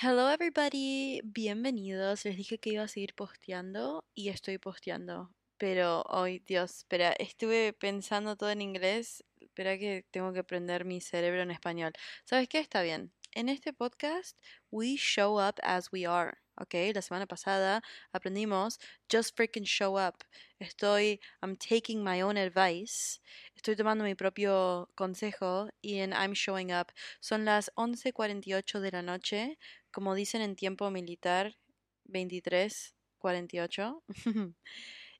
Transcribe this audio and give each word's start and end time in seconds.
Hello 0.00 0.30
everybody, 0.30 1.20
bienvenidos. 1.24 2.24
Les 2.24 2.36
dije 2.36 2.58
que 2.58 2.70
iba 2.70 2.84
a 2.84 2.88
seguir 2.88 3.16
posteando 3.16 4.04
y 4.14 4.28
estoy 4.28 4.56
posteando. 4.58 5.34
Pero 5.56 6.02
hoy, 6.02 6.38
Dios, 6.46 6.70
espera, 6.76 7.10
estuve 7.18 7.72
pensando 7.72 8.36
todo 8.36 8.50
en 8.50 8.62
inglés. 8.62 9.24
Espera 9.40 9.76
que 9.76 10.06
tengo 10.12 10.32
que 10.32 10.44
prender 10.44 10.84
mi 10.84 11.00
cerebro 11.00 11.42
en 11.42 11.50
español. 11.50 11.92
¿Sabes 12.24 12.48
qué? 12.48 12.60
Está 12.60 12.82
bien. 12.82 13.12
En 13.32 13.48
este 13.48 13.72
podcast, 13.72 14.38
we 14.70 14.94
show 14.96 15.40
up 15.40 15.56
as 15.64 15.90
we 15.92 16.06
are. 16.06 16.38
¿ok? 16.60 16.74
La 16.94 17.02
semana 17.02 17.26
pasada 17.26 17.82
aprendimos 18.12 18.78
just 19.08 19.36
freaking 19.36 19.64
show 19.64 19.96
up. 19.96 20.24
Estoy, 20.58 21.20
I'm 21.42 21.56
taking 21.56 22.02
my 22.02 22.22
own 22.22 22.36
advice. 22.36 23.20
Estoy 23.56 23.76
tomando 23.76 24.04
mi 24.04 24.14
propio 24.14 24.90
consejo 24.96 25.70
y 25.80 25.98
en 25.98 26.12
I'm 26.12 26.34
showing 26.34 26.72
up. 26.72 26.92
Son 27.20 27.44
las 27.44 27.70
11:48 27.76 28.80
de 28.80 28.90
la 28.90 29.02
noche, 29.02 29.58
como 29.92 30.14
dicen 30.14 30.42
en 30.42 30.56
tiempo 30.56 30.90
militar, 30.90 31.58
23:48. 32.04 34.02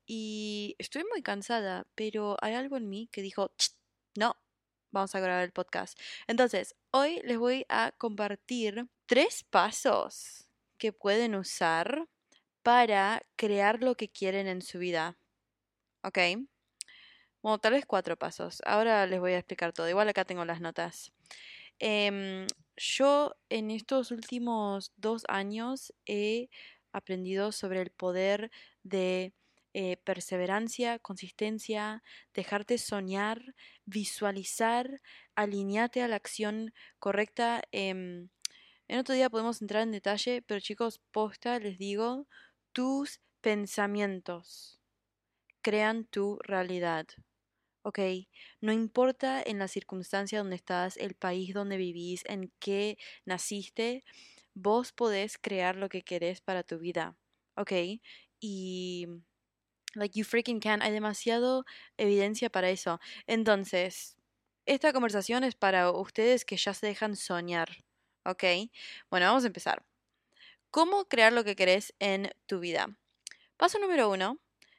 y 0.07 0.77
estoy 0.79 1.05
muy 1.11 1.23
cansada, 1.23 1.87
pero 1.95 2.37
hay 2.41 2.55
algo 2.55 2.77
en 2.77 2.89
mí 2.89 3.09
que 3.12 3.23
dijo, 3.23 3.53
no, 4.17 4.37
vamos 4.91 5.15
a 5.15 5.21
grabar 5.21 5.45
el 5.45 5.53
podcast. 5.53 5.99
Entonces, 6.27 6.75
hoy 6.91 7.21
les 7.25 7.39
voy 7.39 7.67
a 7.69 7.93
compartir 7.93 8.89
tres 9.07 9.45
pasos 9.45 10.49
que 10.79 10.93
pueden 10.93 11.35
usar 11.35 12.09
para 12.62 13.23
crear 13.37 13.83
lo 13.83 13.97
que 13.97 14.09
quieren 14.11 14.47
en 14.47 14.62
su 14.62 14.79
vida. 14.79 15.17
¿Ok? 16.03 16.19
Bueno, 17.43 17.59
tal 17.59 17.73
vez 17.73 17.87
cuatro 17.87 18.17
pasos. 18.17 18.61
Ahora 18.67 19.07
les 19.07 19.21
voy 19.21 19.33
a 19.33 19.39
explicar 19.39 19.73
todo. 19.73 19.89
Igual 19.89 20.09
acá 20.09 20.25
tengo 20.25 20.45
las 20.45 20.61
notas. 20.61 21.12
Em, 21.79 22.47
yo 22.79 23.35
en 23.49 23.71
estos 23.71 24.11
últimos 24.11 24.93
dos 24.97 25.25
años 25.29 25.93
he 26.07 26.49
aprendido 26.93 27.53
sobre 27.53 27.83
el 27.83 27.91
poder 27.91 28.51
de 28.83 29.35
eh, 29.75 29.98
perseverancia, 29.98 30.98
consistencia, 30.98 32.03
dejarte 32.35 32.79
soñar, 32.79 33.55
visualizar, 33.85 35.01
alinearte 35.35 36.03
a 36.03 36.09
la 36.09 36.17
acción 36.17 36.73
correcta. 36.98 37.62
Em, 37.73 38.31
en 38.89 38.98
otro 38.98 39.15
día 39.15 39.31
podemos 39.31 39.61
entrar 39.61 39.83
en 39.83 39.92
detalle, 39.92 40.42
pero 40.42 40.61
chicos, 40.61 41.01
posta, 41.13 41.59
les 41.59 41.79
digo, 41.79 42.27
tus 42.73 43.20
pensamientos 43.41 44.81
crean 45.63 46.05
tu 46.07 46.39
realidad. 46.42 47.07
¿Ok? 47.89 48.00
No 48.61 48.72
importa 48.72 49.42
en 49.42 49.58
la 49.58 49.67
circunstancia 49.67 50.39
donde 50.41 50.56
estás, 50.56 50.98
el 50.98 51.14
país 51.14 51.55
donde 51.55 51.78
vivís, 51.78 52.22
en 52.27 52.53
qué 52.61 52.98
naciste, 53.25 54.05
vos 54.55 54.92
podés 54.92 55.39
crear 55.39 55.75
lo 55.77 55.89
que 55.89 56.03
querés 56.03 56.42
para 56.42 56.62
tu 56.62 56.78
vida, 56.78 57.17
¿ok? 57.56 57.72
Y 58.41 59.06
like 59.95 60.19
you 60.19 60.25
freaking 60.25 60.61
can, 60.61 60.83
hay 60.83 60.92
demasiado 60.92 61.64
evidencia 61.97 62.50
para 62.50 62.69
eso. 62.69 63.00
Entonces, 63.27 64.17
esta 64.67 64.92
conversación 64.92 65.42
es 65.45 65.55
para 65.55 65.91
ustedes 65.91 66.45
que 66.45 66.58
ya 66.58 66.75
se 66.75 66.86
dejan 66.89 67.17
soñar, 67.17 67.70
¿ok? 68.27 68.45
Bueno, 69.11 69.27
vamos 69.27 69.45
a 69.45 69.48
empezar. 69.48 69.86
¿Cómo 70.70 71.06
crear 71.06 71.33
lo 71.33 71.42
que 71.42 71.56
querés 71.56 71.95
en 72.00 72.30
tu 72.45 72.61
vida? 72.61 72.98
Paso 73.56 73.78
número 73.78 74.11
uno, 74.11 74.39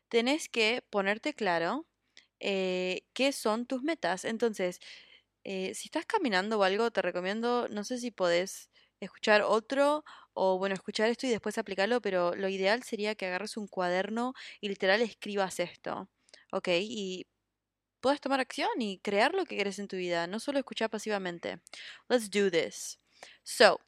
tenés 0.09 0.47
que 0.47 0.83
ponerte 0.91 1.33
claro 1.33 1.88
eh, 2.39 3.03
qué 3.13 3.31
son 3.31 3.65
tus 3.65 3.83
metas. 3.83 4.25
Entonces, 4.25 4.79
eh, 5.43 5.73
si 5.75 5.87
estás 5.87 6.05
caminando 6.05 6.59
o 6.59 6.63
algo, 6.63 6.91
te 6.91 7.01
recomiendo, 7.01 7.67
no 7.69 7.83
sé 7.83 7.97
si 7.99 8.11
podés 8.11 8.69
escuchar 8.99 9.41
otro 9.43 10.03
o 10.33 10.57
bueno, 10.57 10.75
escuchar 10.75 11.09
esto 11.09 11.27
y 11.27 11.29
después 11.29 11.57
aplicarlo, 11.57 12.01
pero 12.01 12.35
lo 12.35 12.49
ideal 12.49 12.83
sería 12.83 13.15
que 13.15 13.25
agarres 13.27 13.57
un 13.57 13.67
cuaderno 13.67 14.33
y 14.61 14.69
literal 14.69 15.01
escribas 15.01 15.59
esto, 15.59 16.09
¿ok? 16.51 16.69
Y 16.81 17.27
puedas 18.01 18.21
tomar 18.21 18.39
acción 18.39 18.69
y 18.79 18.99
crear 18.99 19.33
lo 19.33 19.45
que 19.45 19.55
quieres 19.55 19.79
en 19.79 19.87
tu 19.87 19.97
vida, 19.97 20.27
no 20.27 20.39
solo 20.39 20.59
escuchar 20.59 20.89
pasivamente. 20.89 21.59
Let's 22.09 22.29
do 22.29 22.49
this. 22.51 22.99
So, 23.43 23.79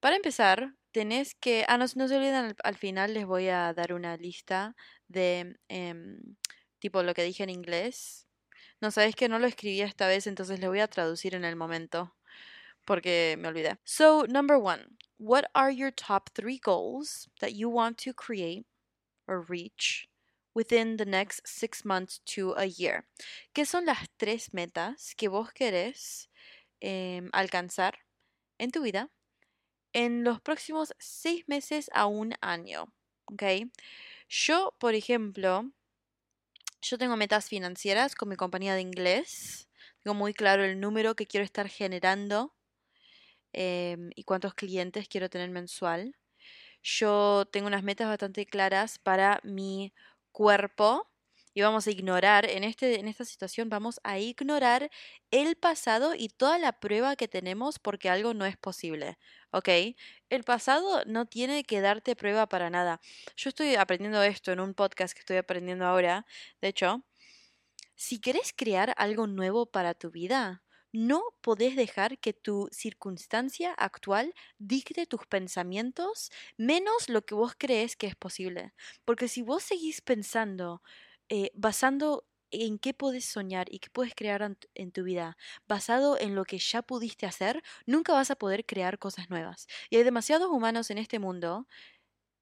para 0.00 0.16
empezar, 0.16 0.74
tenés 0.92 1.34
que... 1.34 1.64
Ah, 1.68 1.78
no, 1.78 1.86
no 1.94 2.08
se 2.08 2.16
olviden, 2.16 2.56
al, 2.62 2.76
final 2.76 3.14
les 3.14 3.26
voy 3.26 3.48
a 3.48 3.72
dar 3.74 3.92
una 3.92 4.16
lista 4.16 4.74
de... 5.08 5.56
Em, 5.68 6.18
tipo 6.78 7.02
lo 7.02 7.14
que 7.14 7.22
dije 7.22 7.42
en 7.42 7.50
inglés. 7.50 8.26
No, 8.80 8.90
sabes 8.90 9.14
que 9.16 9.28
no 9.28 9.38
lo 9.38 9.46
escribí 9.46 9.80
esta 9.80 10.06
vez, 10.06 10.26
entonces 10.26 10.60
le 10.60 10.68
voy 10.68 10.80
a 10.80 10.88
traducir 10.88 11.34
en 11.34 11.44
el 11.44 11.56
momento. 11.56 12.14
Porque 12.84 13.36
me 13.38 13.48
olvidé. 13.48 13.78
So, 13.84 14.26
number 14.26 14.56
one. 14.56 14.96
What 15.18 15.44
are 15.52 15.74
your 15.74 15.92
top 15.92 16.30
three 16.32 16.58
goals 16.58 17.28
that 17.40 17.50
you 17.50 17.68
want 17.68 17.98
to 18.04 18.14
create 18.14 18.66
or 19.26 19.44
reach 19.48 20.08
within 20.54 20.96
the 20.96 21.04
next 21.04 21.46
six 21.46 21.84
months 21.84 22.20
to 22.36 22.54
a 22.56 22.66
year? 22.66 23.04
¿Qué 23.52 23.66
son 23.66 23.86
las 23.86 24.08
tres 24.16 24.54
metas 24.54 25.14
que 25.16 25.28
vos 25.28 25.52
querés 25.52 26.28
em, 26.80 27.28
alcanzar 27.32 27.98
en 28.58 28.70
tu 28.70 28.82
vida 28.82 29.10
en 29.92 30.24
los 30.24 30.40
próximos 30.40 30.94
seis 30.98 31.44
meses 31.48 31.90
a 31.92 32.06
un 32.06 32.34
año. 32.40 32.92
¿Ok? 33.26 33.42
Yo, 34.28 34.74
por 34.78 34.94
ejemplo, 34.94 35.70
yo 36.80 36.98
tengo 36.98 37.16
metas 37.16 37.48
financieras 37.48 38.14
con 38.14 38.28
mi 38.28 38.36
compañía 38.36 38.74
de 38.74 38.80
inglés. 38.80 39.68
Tengo 40.02 40.14
muy 40.14 40.34
claro 40.34 40.64
el 40.64 40.80
número 40.80 41.14
que 41.16 41.26
quiero 41.26 41.44
estar 41.44 41.68
generando 41.68 42.54
em, 43.52 44.10
y 44.14 44.24
cuántos 44.24 44.54
clientes 44.54 45.08
quiero 45.08 45.28
tener 45.30 45.50
mensual. 45.50 46.16
Yo 46.82 47.46
tengo 47.52 47.66
unas 47.66 47.82
metas 47.82 48.08
bastante 48.08 48.46
claras 48.46 48.98
para 48.98 49.40
mi 49.42 49.92
cuerpo 50.32 51.08
y 51.54 51.62
vamos 51.62 51.86
a 51.86 51.90
ignorar, 51.90 52.48
en, 52.48 52.62
este, 52.64 53.00
en 53.00 53.08
esta 53.08 53.24
situación 53.24 53.68
vamos 53.68 54.00
a 54.04 54.18
ignorar 54.18 54.90
el 55.32 55.56
pasado 55.56 56.14
y 56.14 56.28
toda 56.28 56.58
la 56.58 56.78
prueba 56.78 57.16
que 57.16 57.26
tenemos 57.28 57.78
porque 57.80 58.10
algo 58.10 58.34
no 58.34 58.46
es 58.46 58.56
posible, 58.56 59.18
¿ok? 59.50 59.68
El 60.30 60.44
pasado 60.44 61.02
no 61.06 61.26
tiene 61.26 61.64
que 61.64 61.80
darte 61.80 62.16
prueba 62.16 62.48
para 62.48 62.70
nada. 62.70 63.00
Yo 63.36 63.48
estoy 63.50 63.74
aprendiendo 63.76 64.22
esto 64.22 64.52
en 64.52 64.60
un 64.60 64.74
podcast 64.74 65.14
que 65.14 65.20
estoy 65.20 65.36
aprendiendo 65.38 65.86
ahora, 65.86 66.26
de 66.60 66.68
hecho. 66.68 67.04
Si 67.96 68.20
querés 68.20 68.52
crear 68.56 68.94
algo 68.96 69.26
nuevo 69.26 69.66
para 69.66 69.94
tu 69.94 70.10
vida, 70.10 70.62
no 70.92 71.22
podés 71.42 71.76
dejar 71.76 72.18
que 72.18 72.32
tu 72.32 72.68
circunstancia 72.72 73.72
actual 73.74 74.34
dicte 74.58 75.06
tus 75.06 75.26
pensamientos 75.26 76.30
menos 76.56 77.08
lo 77.08 77.22
que 77.26 77.34
vos 77.34 77.54
crees 77.58 77.96
que 77.96 78.06
es 78.06 78.16
posible. 78.16 78.72
Porque 79.04 79.28
si 79.28 79.42
vos 79.42 79.62
seguís 79.64 80.00
pensando, 80.00 80.82
eh, 81.28 81.50
basando 81.54 82.26
en 82.50 82.78
qué 82.78 82.94
puedes 82.94 83.24
soñar 83.24 83.66
y 83.72 83.78
qué 83.80 83.90
puedes 83.90 84.14
crear 84.14 84.56
en 84.74 84.92
tu 84.92 85.02
vida, 85.04 85.36
basado 85.66 86.18
en 86.18 86.34
lo 86.34 86.44
que 86.44 86.58
ya 86.58 86.82
pudiste 86.82 87.26
hacer, 87.26 87.62
nunca 87.86 88.12
vas 88.12 88.30
a 88.30 88.36
poder 88.36 88.66
crear 88.66 88.98
cosas 88.98 89.30
nuevas. 89.30 89.66
Y 89.90 89.96
hay 89.96 90.02
demasiados 90.04 90.48
humanos 90.50 90.90
en 90.90 90.98
este 90.98 91.18
mundo 91.18 91.66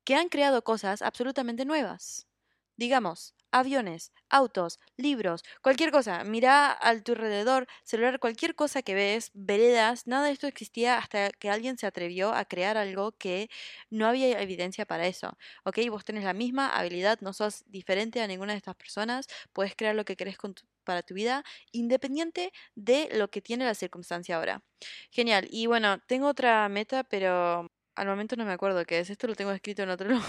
que 0.04 0.16
han 0.16 0.28
creado 0.30 0.64
cosas 0.64 1.02
absolutamente 1.02 1.64
nuevas. 1.66 2.26
Digamos, 2.76 3.34
aviones, 3.50 4.12
autos, 4.28 4.78
libros, 4.96 5.42
cualquier 5.62 5.90
cosa. 5.90 6.24
Mira 6.24 6.76
a 6.80 7.00
tu 7.00 7.12
alrededor, 7.12 7.66
celular, 7.84 8.18
cualquier 8.18 8.54
cosa 8.54 8.82
que 8.82 8.94
ves, 8.94 9.30
veredas, 9.34 10.06
nada 10.06 10.26
de 10.26 10.32
esto 10.32 10.46
existía 10.46 10.98
hasta 10.98 11.30
que 11.30 11.50
alguien 11.50 11.78
se 11.78 11.86
atrevió 11.86 12.32
a 12.34 12.44
crear 12.44 12.76
algo 12.76 13.12
que 13.12 13.48
no 13.90 14.06
había 14.06 14.40
evidencia 14.40 14.84
para 14.86 15.06
eso. 15.06 15.36
¿Ok? 15.64 15.78
Vos 15.90 16.04
tenés 16.04 16.24
la 16.24 16.34
misma 16.34 16.68
habilidad, 16.76 17.18
no 17.20 17.32
sos 17.32 17.64
diferente 17.66 18.20
a 18.20 18.26
ninguna 18.26 18.52
de 18.52 18.58
estas 18.58 18.76
personas, 18.76 19.26
puedes 19.52 19.74
crear 19.76 19.94
lo 19.94 20.04
que 20.04 20.16
querés 20.16 20.36
para 20.84 21.02
tu 21.02 21.14
vida, 21.14 21.44
independiente 21.72 22.52
de 22.74 23.08
lo 23.12 23.28
que 23.28 23.40
tiene 23.42 23.64
la 23.64 23.74
circunstancia 23.74 24.36
ahora. 24.36 24.62
Genial. 25.10 25.48
Y 25.50 25.66
bueno, 25.66 25.98
tengo 26.06 26.28
otra 26.28 26.68
meta, 26.68 27.04
pero 27.04 27.70
al 27.94 28.06
momento 28.06 28.36
no 28.36 28.44
me 28.44 28.52
acuerdo 28.52 28.84
qué 28.84 29.00
es. 29.00 29.10
Esto 29.10 29.26
lo 29.26 29.34
tengo 29.34 29.52
escrito 29.52 29.82
en 29.82 29.90
otro 29.90 30.08
lugar. 30.10 30.24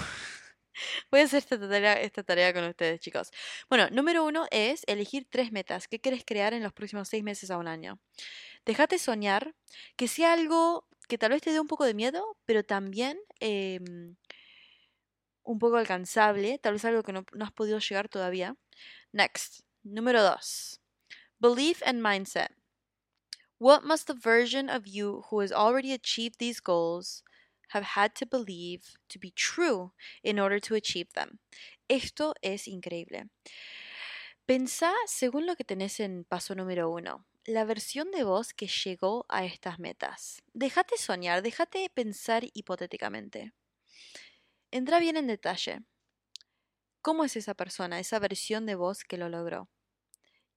Voy 1.12 1.22
a 1.22 1.24
hacer 1.24 1.40
esta 1.40 2.24
tarea, 2.24 2.54
con 2.54 2.64
ustedes, 2.66 3.00
chicos. 3.00 3.32
Bueno, 3.70 3.90
número 3.90 4.26
uno 4.26 4.48
es 4.52 4.84
elegir 4.88 5.28
tres 5.30 5.52
metas. 5.52 5.88
¿Qué 5.88 6.00
quieres 6.00 6.24
crear 6.26 6.54
en 6.54 6.64
los 6.64 6.74
próximos 6.74 7.10
seis 7.10 7.24
meses 7.24 7.52
a 7.52 7.58
un 7.58 7.68
año? 7.68 8.00
Déjate 8.66 9.00
soñar, 9.00 9.56
que 9.96 10.08
sea 10.08 10.34
algo 10.34 10.88
que 11.08 11.18
tal 11.18 11.32
vez 11.32 11.42
te 11.42 11.52
dé 11.52 11.60
un 11.60 11.68
poco 11.68 11.86
de 11.86 11.94
miedo, 11.94 12.38
pero 12.46 12.64
también 12.64 13.18
em, 13.40 14.16
un 15.44 15.60
poco 15.60 15.78
alcanzable, 15.78 16.60
tal 16.60 16.74
vez 16.74 16.86
algo 16.86 17.04
que 17.04 17.14
no, 17.14 17.26
no 17.34 17.46
has 17.46 17.52
podido 17.52 17.80
llegar 17.80 18.10
todavía. 18.10 18.56
Next, 19.14 19.62
número 19.84 20.22
dos. 20.22 20.82
Belief 21.40 21.82
and 21.86 22.02
mindset. 22.02 22.52
What 23.60 23.84
must 23.84 24.08
the 24.08 24.14
version 24.14 24.70
of 24.70 24.86
you 24.86 25.24
who 25.30 25.42
has 25.42 25.52
already 25.52 25.94
achieved 25.94 26.38
these 26.38 26.62
goals 26.62 27.24
have 27.70 27.86
had 27.96 28.12
to 28.16 28.26
believe 28.26 28.82
to 29.10 29.20
be 29.20 29.32
true 29.32 29.92
in 30.24 30.40
order 30.40 30.60
to 30.62 30.76
achieve 30.76 31.10
them. 31.14 31.40
Esto 31.88 32.34
es 32.42 32.68
increíble. 32.68 33.30
Pensá 34.46 34.94
según 35.08 35.46
lo 35.46 35.56
que 35.56 35.64
tenés 35.64 36.00
en 36.00 36.24
paso 36.24 36.56
número 36.56 36.90
uno. 36.90 37.26
la 37.48 37.64
versión 37.64 38.12
de 38.12 38.26
vos 38.26 38.54
que 38.54 38.68
llegó 38.68 39.26
a 39.30 39.46
estas 39.46 39.80
metas. 39.80 40.44
Déjate 40.54 40.98
soñar, 40.98 41.42
déjate 41.42 41.90
pensar 41.90 42.44
hipotéticamente. 42.54 43.54
Entra 44.70 45.00
bien 45.00 45.16
en 45.16 45.28
detalle. 45.28 45.80
¿Cómo 47.02 47.24
es 47.24 47.38
esa 47.38 47.54
persona, 47.54 48.02
esa 48.02 48.20
versión 48.20 48.66
de 48.66 48.76
vos 48.76 49.06
que 49.06 49.18
lo 49.18 49.30
logró? 49.30 49.70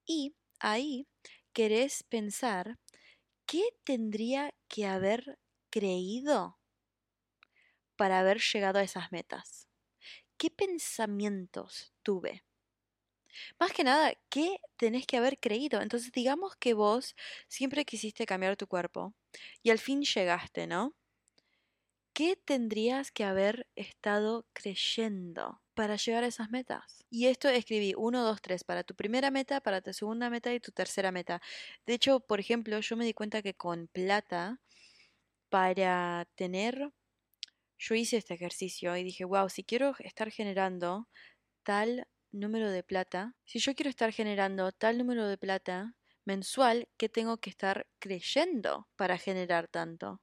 Y 0.04 0.34
ahí 0.58 1.06
querés 1.52 2.02
pensar 2.02 2.80
qué 3.46 3.62
tendría 3.84 4.52
que 4.66 4.86
haber 4.86 5.38
creído 5.70 6.58
para 8.00 8.20
haber 8.20 8.40
llegado 8.40 8.78
a 8.78 8.82
esas 8.82 9.12
metas. 9.12 9.68
¿Qué 10.38 10.48
pensamientos 10.48 11.92
tuve? 12.02 12.44
Más 13.58 13.72
que 13.72 13.84
nada, 13.84 14.14
¿qué 14.30 14.56
tenés 14.78 15.06
que 15.06 15.18
haber 15.18 15.38
creído? 15.38 15.82
Entonces 15.82 16.10
digamos 16.10 16.56
que 16.56 16.72
vos 16.72 17.14
siempre 17.46 17.84
quisiste 17.84 18.24
cambiar 18.24 18.56
tu 18.56 18.66
cuerpo 18.66 19.12
y 19.62 19.68
al 19.68 19.78
fin 19.78 20.00
llegaste, 20.00 20.66
¿no? 20.66 20.96
¿Qué 22.14 22.36
tendrías 22.36 23.12
que 23.12 23.24
haber 23.24 23.68
estado 23.76 24.46
creyendo 24.54 25.60
para 25.74 25.96
llegar 25.96 26.24
a 26.24 26.28
esas 26.28 26.48
metas? 26.48 27.04
Y 27.10 27.26
esto 27.26 27.50
escribí 27.50 27.92
1, 27.98 28.24
2, 28.24 28.40
3 28.40 28.64
para 28.64 28.82
tu 28.82 28.94
primera 28.94 29.30
meta, 29.30 29.60
para 29.60 29.82
tu 29.82 29.92
segunda 29.92 30.30
meta 30.30 30.54
y 30.54 30.60
tu 30.60 30.72
tercera 30.72 31.12
meta. 31.12 31.42
De 31.84 31.92
hecho, 31.92 32.20
por 32.20 32.40
ejemplo, 32.40 32.80
yo 32.80 32.96
me 32.96 33.04
di 33.04 33.12
cuenta 33.12 33.42
que 33.42 33.52
con 33.52 33.88
plata, 33.88 34.58
para 35.50 36.26
tener, 36.36 36.92
yo 37.80 37.94
hice 37.94 38.18
este 38.18 38.34
ejercicio 38.34 38.96
y 38.96 39.02
dije, 39.02 39.24
wow, 39.24 39.48
si 39.48 39.64
quiero 39.64 39.94
estar 40.00 40.30
generando 40.30 41.08
tal 41.62 42.06
número 42.30 42.70
de 42.70 42.82
plata, 42.82 43.34
si 43.44 43.58
yo 43.58 43.74
quiero 43.74 43.88
estar 43.88 44.12
generando 44.12 44.70
tal 44.70 44.98
número 44.98 45.26
de 45.26 45.38
plata 45.38 45.96
mensual, 46.26 46.88
¿qué 46.98 47.08
tengo 47.08 47.38
que 47.38 47.48
estar 47.50 47.86
creyendo 47.98 48.88
para 48.96 49.16
generar 49.16 49.66
tanto? 49.66 50.20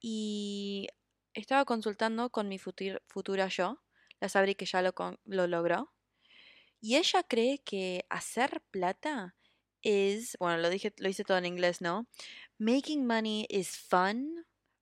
Y 0.00 0.88
estaba 1.34 1.66
consultando 1.66 2.30
con 2.30 2.48
mi 2.48 2.58
futura 2.58 3.48
yo, 3.48 3.82
la 4.18 4.28
Sabri 4.30 4.54
que 4.54 4.64
ya 4.64 4.80
lo, 4.80 4.94
lo 5.24 5.46
logró, 5.46 5.92
y 6.80 6.96
ella 6.96 7.22
cree 7.22 7.58
que 7.58 8.06
hacer 8.08 8.62
plata 8.70 9.36
es, 9.82 10.36
bueno, 10.40 10.58
lo 10.58 10.70
dije, 10.70 10.94
lo 10.96 11.10
hice 11.10 11.24
todo 11.24 11.36
en 11.36 11.46
inglés, 11.46 11.82
¿no? 11.82 12.08
Making 12.58 13.06
money 13.06 13.46
is 13.50 13.76
fun, 13.76 14.39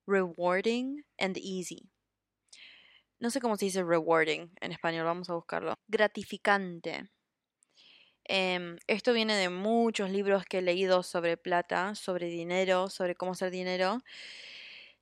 rewarding 0.09 1.05
and 1.19 1.37
easy 1.37 1.91
no 3.21 3.31
sé 3.31 3.41
cómo 3.41 3.57
se 3.57 3.67
dice 3.67 3.83
rewarding 3.83 4.51
en 4.61 4.73
español, 4.73 5.05
vamos 5.05 5.29
a 5.29 5.35
buscarlo. 5.35 5.75
Gratificante. 5.89 7.11
Em, 8.25 8.77
esto 8.87 9.13
viene 9.13 9.37
de 9.37 9.49
muchos 9.49 10.11
libros 10.11 10.45
que 10.45 10.59
he 10.59 10.63
leído 10.63 11.03
sobre 11.03 11.37
plata, 11.37 11.95
sobre 11.95 12.27
dinero, 12.29 12.91
sobre 12.91 13.15
cómo 13.15 13.33
hacer 13.33 13.51
dinero. 13.51 14.03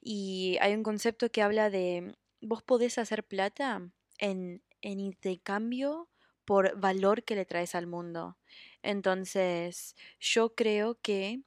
Y 0.01 0.57
hay 0.61 0.75
un 0.75 0.83
concepto 0.83 1.31
que 1.31 1.43
habla 1.43 1.69
de, 1.69 2.15
vos 2.41 2.63
podés 2.63 2.99
hacer 2.99 3.25
plata 3.25 3.91
en, 4.19 4.63
en 4.81 5.01
intercambio 5.01 6.09
por 6.45 6.79
valor 6.79 7.25
que 7.25 7.35
le 7.35 7.45
traes 7.45 7.75
al 7.75 7.89
mundo. 7.89 8.39
Entonces, 8.83 9.97
yo 10.21 10.55
creo 10.55 11.01
que 11.03 11.41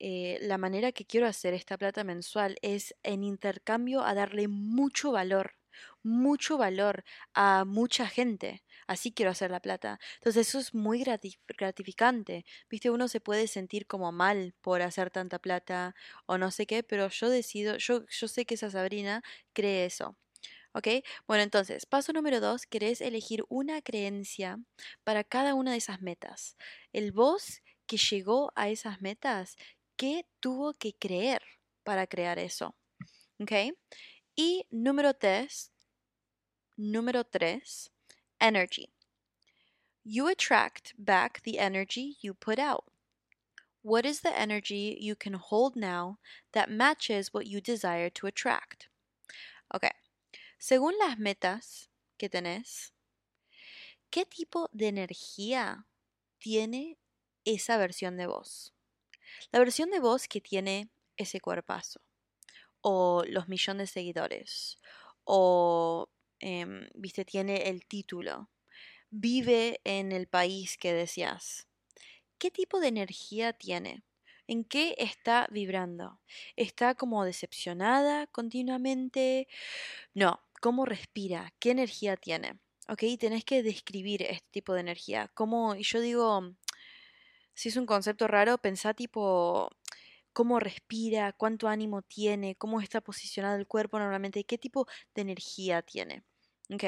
eh, 0.00 0.38
la 0.42 0.58
manera 0.58 0.92
que 0.92 1.04
quiero 1.06 1.26
hacer 1.26 1.54
esta 1.54 1.78
plata 1.78 2.04
mensual 2.04 2.56
es 2.62 2.94
en 3.02 3.22
intercambio 3.22 4.02
a 4.02 4.14
darle 4.14 4.48
mucho 4.48 5.12
valor 5.12 5.54
mucho 6.02 6.58
valor 6.58 7.04
a 7.34 7.64
mucha 7.64 8.06
gente. 8.06 8.62
Así 8.86 9.12
quiero 9.12 9.30
hacer 9.30 9.50
la 9.50 9.60
plata. 9.60 10.00
Entonces 10.16 10.48
eso 10.48 10.58
es 10.58 10.74
muy 10.74 11.04
gratificante. 11.48 12.44
Viste, 12.68 12.90
uno 12.90 13.08
se 13.08 13.20
puede 13.20 13.46
sentir 13.46 13.86
como 13.86 14.12
mal 14.12 14.54
por 14.60 14.82
hacer 14.82 15.10
tanta 15.10 15.38
plata 15.38 15.94
o 16.26 16.38
no 16.38 16.50
sé 16.50 16.66
qué, 16.66 16.82
pero 16.82 17.08
yo 17.08 17.28
decido, 17.28 17.76
yo, 17.76 18.06
yo 18.06 18.28
sé 18.28 18.44
que 18.46 18.54
esa 18.54 18.70
Sabrina 18.70 19.22
cree 19.52 19.84
eso. 19.86 20.16
¿Ok? 20.72 20.88
Bueno, 21.26 21.42
entonces, 21.42 21.84
paso 21.86 22.12
número 22.12 22.40
dos, 22.40 22.66
querés 22.66 23.00
elegir 23.00 23.44
una 23.48 23.82
creencia 23.82 24.58
para 25.04 25.24
cada 25.24 25.54
una 25.54 25.72
de 25.72 25.78
esas 25.78 26.00
metas. 26.00 26.56
El 26.92 27.10
vos 27.12 27.62
que 27.86 27.96
llegó 27.96 28.52
a 28.54 28.68
esas 28.68 29.00
metas, 29.02 29.56
¿qué 30.00 30.24
tuvo 30.40 30.72
que 30.72 30.94
creer 30.94 31.42
para 31.84 32.06
crear 32.06 32.38
eso? 32.38 32.74
¿Ok? 33.38 33.52
Y 34.34 34.66
número 34.70 35.12
tres, 35.12 35.70
Número 36.82 37.24
3. 37.24 37.90
Energy. 38.40 38.88
You 40.02 40.28
attract 40.28 40.94
back 40.96 41.42
the 41.42 41.58
energy 41.58 42.16
you 42.22 42.32
put 42.32 42.58
out. 42.58 42.84
What 43.82 44.06
is 44.06 44.22
the 44.22 44.34
energy 44.34 44.96
you 44.98 45.14
can 45.14 45.34
hold 45.34 45.76
now 45.76 46.16
that 46.52 46.70
matches 46.70 47.34
what 47.34 47.46
you 47.46 47.60
desire 47.60 48.08
to 48.08 48.26
attract? 48.26 48.88
Ok. 49.74 49.90
Según 50.58 50.94
las 50.98 51.18
metas 51.18 51.90
que 52.18 52.30
tenés, 52.30 52.92
¿qué 54.10 54.24
tipo 54.24 54.70
de 54.72 54.88
energía 54.88 55.84
tiene 56.38 56.96
esa 57.44 57.76
versión 57.76 58.16
de 58.16 58.26
voz? 58.26 58.72
La 59.50 59.58
versión 59.58 59.90
de 59.90 60.00
voz 60.00 60.28
que 60.28 60.40
tiene 60.40 60.90
ese 61.16 61.40
cuerpazo, 61.40 62.00
o 62.80 63.24
los 63.26 63.48
millones 63.48 63.88
de 63.88 63.92
seguidores, 63.92 64.78
o 65.24 66.08
Em, 66.40 66.88
viste, 66.94 67.24
tiene 67.24 67.68
el 67.68 67.86
título. 67.86 68.48
Vive 69.10 69.80
en 69.84 70.12
el 70.12 70.26
país 70.26 70.78
que 70.78 70.92
deseas. 70.92 71.68
¿Qué 72.38 72.50
tipo 72.50 72.80
de 72.80 72.88
energía 72.88 73.52
tiene? 73.52 74.02
¿En 74.46 74.64
qué 74.64 74.94
está 74.98 75.46
vibrando? 75.50 76.20
¿Está 76.56 76.94
como 76.94 77.24
decepcionada 77.24 78.26
continuamente? 78.28 79.48
No, 80.14 80.40
¿cómo 80.60 80.86
respira? 80.86 81.52
¿Qué 81.58 81.72
energía 81.72 82.16
tiene? 82.16 82.58
¿Ok? 82.88 83.04
Tenés 83.18 83.44
que 83.44 83.62
describir 83.62 84.22
este 84.22 84.48
tipo 84.50 84.72
de 84.72 84.80
energía. 84.80 85.30
¿Cómo? 85.34 85.74
Y 85.76 85.82
yo 85.82 86.00
digo, 86.00 86.54
si 87.54 87.68
es 87.70 87.76
un 87.76 87.86
concepto 87.86 88.26
raro, 88.28 88.58
pensá 88.58 88.94
tipo 88.94 89.70
cómo 90.32 90.60
respira, 90.60 91.32
cuánto 91.32 91.68
ánimo 91.68 92.02
tiene, 92.02 92.56
cómo 92.56 92.80
está 92.80 93.00
posicionado 93.00 93.56
el 93.56 93.66
cuerpo 93.66 93.98
normalmente, 93.98 94.44
qué 94.44 94.58
tipo 94.58 94.86
de 95.14 95.22
energía 95.22 95.82
tiene. 95.82 96.24
¿ok? 96.72 96.84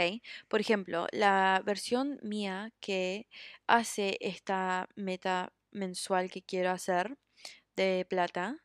Por 0.48 0.60
ejemplo, 0.60 1.06
la 1.12 1.62
versión 1.64 2.18
mía 2.22 2.72
que 2.80 3.28
hace 3.66 4.16
esta 4.20 4.88
meta 4.96 5.52
mensual 5.70 6.30
que 6.30 6.42
quiero 6.42 6.70
hacer 6.70 7.18
de 7.76 8.06
plata, 8.08 8.58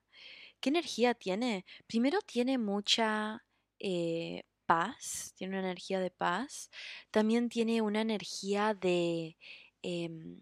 ¿qué 0.59 0.69
energía 0.69 1.13
tiene? 1.15 1.65
Primero 1.87 2.19
tiene 2.21 2.57
mucha 2.57 3.45
eh, 3.79 4.43
paz, 4.65 5.33
tiene 5.37 5.57
una 5.57 5.67
energía 5.67 5.99
de 5.99 6.11
paz, 6.11 6.69
también 7.11 7.49
tiene 7.49 7.81
una 7.81 8.01
energía 8.01 8.73
de, 8.73 9.37
em, 9.81 10.41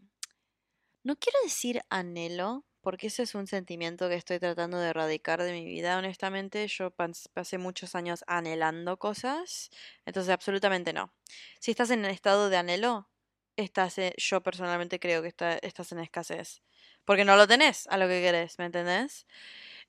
no 1.05 1.15
quiero 1.17 1.38
decir 1.43 1.81
anhelo, 1.89 2.65
porque 2.81 3.07
ese 3.07 3.24
es 3.24 3.35
un 3.35 3.47
sentimiento 3.47 4.09
que 4.09 4.15
estoy 4.15 4.39
tratando 4.39 4.79
de 4.79 4.89
erradicar 4.89 5.41
de 5.41 5.53
mi 5.53 5.65
vida, 5.65 5.97
honestamente. 5.97 6.67
Yo 6.67 6.91
pasé 6.91 7.57
muchos 7.57 7.95
años 7.95 8.24
anhelando 8.27 8.97
cosas, 8.97 9.69
entonces 10.05 10.31
absolutamente 10.33 10.93
no. 10.93 11.13
Si 11.59 11.71
estás 11.71 11.91
en 11.91 12.05
el 12.05 12.12
estado 12.12 12.50
de 12.50 12.57
anhelo, 12.57 13.09
estás 13.55 13.95
yo 14.17 14.41
personalmente 14.41 15.00
creo 15.00 15.21
que 15.21 15.29
estás 15.62 15.91
en 15.91 16.00
escasez, 16.00 16.63
porque 17.05 17.24
no 17.25 17.35
lo 17.38 17.47
tenés 17.47 17.88
a 17.88 17.97
lo 17.97 18.07
que 18.07 18.21
querés, 18.21 18.59
¿me 18.59 18.65
entendés? 18.65 19.27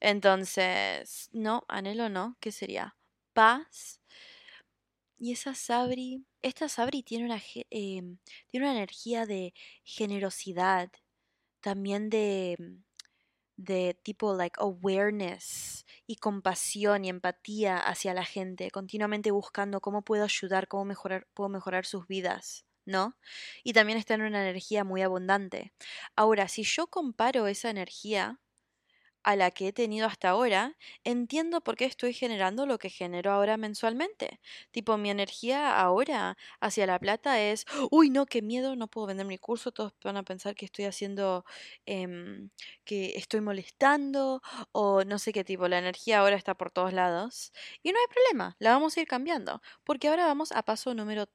Entonces, 0.01 1.31
no, 1.33 1.65
anhelo 1.69 2.09
no, 2.11 2.37
¿qué 2.41 2.53
sería? 2.53 2.97
Paz. 3.33 4.01
Y 5.19 5.33
esa 5.33 5.55
Sabri, 5.55 6.27
esta 6.43 6.69
Sabri 6.69 7.03
tiene 7.03 7.25
una, 7.25 7.43
em, 7.71 8.19
tiene 8.49 8.67
una 8.67 8.77
energía 8.77 9.25
de 9.27 9.55
generosidad, 9.85 10.91
también 11.67 12.11
de 12.11 12.57
de 13.57 13.99
tipo 14.05 14.35
like 14.37 14.57
awareness 14.61 15.85
y 16.07 16.17
compasión 16.17 17.05
y 17.05 17.09
empatía 17.09 17.77
hacia 17.77 18.15
la 18.15 18.25
gente, 18.25 18.71
continuamente 18.71 19.33
buscando 19.33 19.81
cómo 19.81 20.03
puedo 20.03 20.23
ayudar, 20.23 20.69
cómo 20.69 20.85
mejorar, 20.85 21.27
puedo 21.35 21.49
mejorar 21.49 21.85
sus 21.85 22.07
vidas, 22.07 22.67
¿no? 22.85 23.17
Y 23.65 23.73
también 23.73 23.99
está 23.99 24.15
en 24.15 24.23
una 24.23 24.43
energía 24.43 24.85
muy 24.85 25.03
abundante. 25.03 25.73
Ahora, 26.15 26.47
si 26.47 26.63
yo 26.63 26.87
comparo 26.87 27.49
esa 27.49 27.69
energía 27.71 28.39
a 29.27 29.35
la 29.35 29.51
que 29.51 29.69
he 29.69 29.73
tenido 29.73 30.07
hasta 30.07 30.29
ahora, 30.31 30.77
entiendo 31.03 31.61
por 31.61 31.77
qué 31.77 31.85
estoy 31.85 32.13
generando 32.13 32.65
lo 32.65 32.79
que 32.79 32.91
genero 32.91 33.33
ahora 33.33 33.57
mensualmente. 33.57 34.41
Tipo, 34.71 34.97
mi 34.99 35.11
energía 35.11 35.77
ahora 35.81 36.39
hacia 36.61 36.87
la 36.87 37.01
plata 37.01 37.41
es, 37.43 37.67
uy, 37.91 38.09
no, 38.09 38.27
qué 38.27 38.41
miedo, 38.41 38.77
no 38.77 38.87
puedo 38.87 39.09
vender 39.09 39.27
mi 39.27 39.37
curso, 39.37 39.73
todos 39.73 39.93
van 40.05 40.17
a 40.17 40.23
pensar 40.23 40.55
que 40.55 40.65
estoy 40.65 40.85
haciendo, 40.85 41.45
em, 41.87 42.51
que 42.85 43.15
estoy 43.17 43.41
molestando, 43.41 44.43
o 44.71 45.03
no 45.03 45.19
sé 45.19 45.33
qué 45.33 45.43
tipo, 45.43 45.67
la 45.67 45.79
energía 45.79 46.21
ahora 46.21 46.37
está 46.37 46.55
por 46.55 46.71
todos 46.71 46.93
lados. 46.93 47.53
Y 47.83 47.91
no 47.91 47.99
hay 47.99 48.07
problema, 48.07 48.55
la 48.61 48.71
vamos 48.71 48.97
a 48.97 49.01
ir 49.01 49.09
cambiando, 49.09 49.61
porque 49.83 50.07
ahora 50.07 50.27
vamos 50.27 50.53
a 50.53 50.63
paso 50.63 50.95
número 50.95 51.27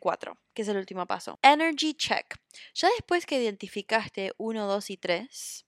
4, 0.00 0.32
eh, 0.32 0.36
que 0.52 0.62
es 0.62 0.68
el 0.68 0.76
último 0.76 1.06
paso. 1.06 1.38
Energy 1.42 1.94
check. 1.94 2.36
Ya 2.74 2.88
después 2.90 3.24
que 3.24 3.40
identificaste 3.42 4.32
1, 4.36 4.66
2 4.66 4.90
y 4.90 4.96
3, 4.98 5.67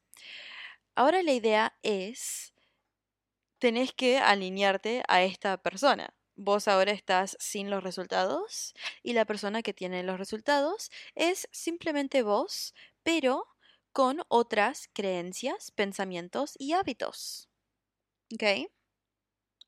Ahora 0.96 1.22
la 1.24 1.32
idea 1.32 1.76
es, 1.82 2.52
tenés 3.58 3.92
que 3.92 4.18
alinearte 4.18 5.02
a 5.08 5.22
esta 5.22 5.56
persona. 5.62 6.14
Vos 6.36 6.68
ahora 6.68 6.92
estás 6.92 7.36
sin 7.38 7.68
los 7.70 7.82
resultados 7.84 8.74
y 9.02 9.12
la 9.12 9.26
persona 9.26 9.62
que 9.62 9.74
tiene 9.74 10.02
los 10.02 10.18
resultados 10.18 10.90
es 11.14 11.48
simplemente 11.52 12.22
vos, 12.22 12.74
pero 13.02 13.46
con 13.92 14.22
otras 14.28 14.88
creencias, 14.94 15.70
pensamientos 15.72 16.54
y 16.58 16.72
hábitos. 16.72 17.48
¿Ok? 18.34 18.70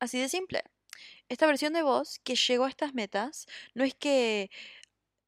Así 0.00 0.19
de 0.21 0.29
simple. 0.29 0.64
Esta 1.29 1.47
versión 1.47 1.73
de 1.75 1.83
vos 1.83 2.21
que 2.25 2.37
llegó 2.37 2.64
a 2.64 2.71
estas 2.71 2.95
metas 2.95 3.47
no 3.75 3.85
es 3.85 3.95
que 3.95 4.50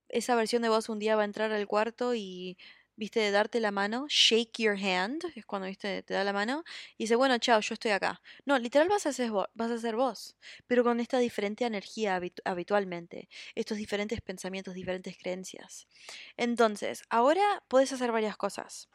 esa 0.09 0.37
versión 0.37 0.63
de 0.63 0.69
vos 0.71 0.89
un 0.89 0.99
día 0.99 1.17
va 1.17 1.23
a 1.23 1.27
entrar 1.27 1.53
al 1.53 1.67
cuarto 1.67 2.15
y 2.15 2.59
viste, 2.97 3.21
de 3.21 3.31
darte 3.31 3.61
la 3.61 3.71
mano, 3.71 4.07
shake 4.09 4.59
your 4.63 4.77
hand, 4.79 5.23
es 5.35 5.47
cuando, 5.47 5.67
viste, 5.69 6.03
te 6.03 6.15
da 6.15 6.25
la 6.25 6.33
mano, 6.33 6.65
y 6.97 7.05
dice, 7.05 7.17
bueno, 7.17 7.39
chao, 7.39 7.61
yo 7.61 7.75
estoy 7.75 7.91
acá. 7.93 8.21
No, 8.47 8.59
literal 8.59 8.89
vas 8.89 9.07
a 9.07 9.13
ser 9.13 9.31
vos, 9.31 9.47
vas 9.55 9.71
a 9.71 9.79
ser 9.79 9.97
vos, 9.97 10.37
pero 10.67 10.85
con 10.85 11.01
esta 11.01 11.19
diferente 11.19 11.65
energía 11.65 12.21
habitualmente, 12.45 13.29
estos 13.55 13.79
diferentes 13.79 14.21
pensamientos, 14.21 14.75
diferentes 14.75 15.17
creencias. 15.19 15.87
Entonces, 16.37 17.03
ahora 17.11 17.63
puedes 17.69 17.93
hacer 17.93 18.13
varias 18.13 18.37
cosas. 18.37 18.89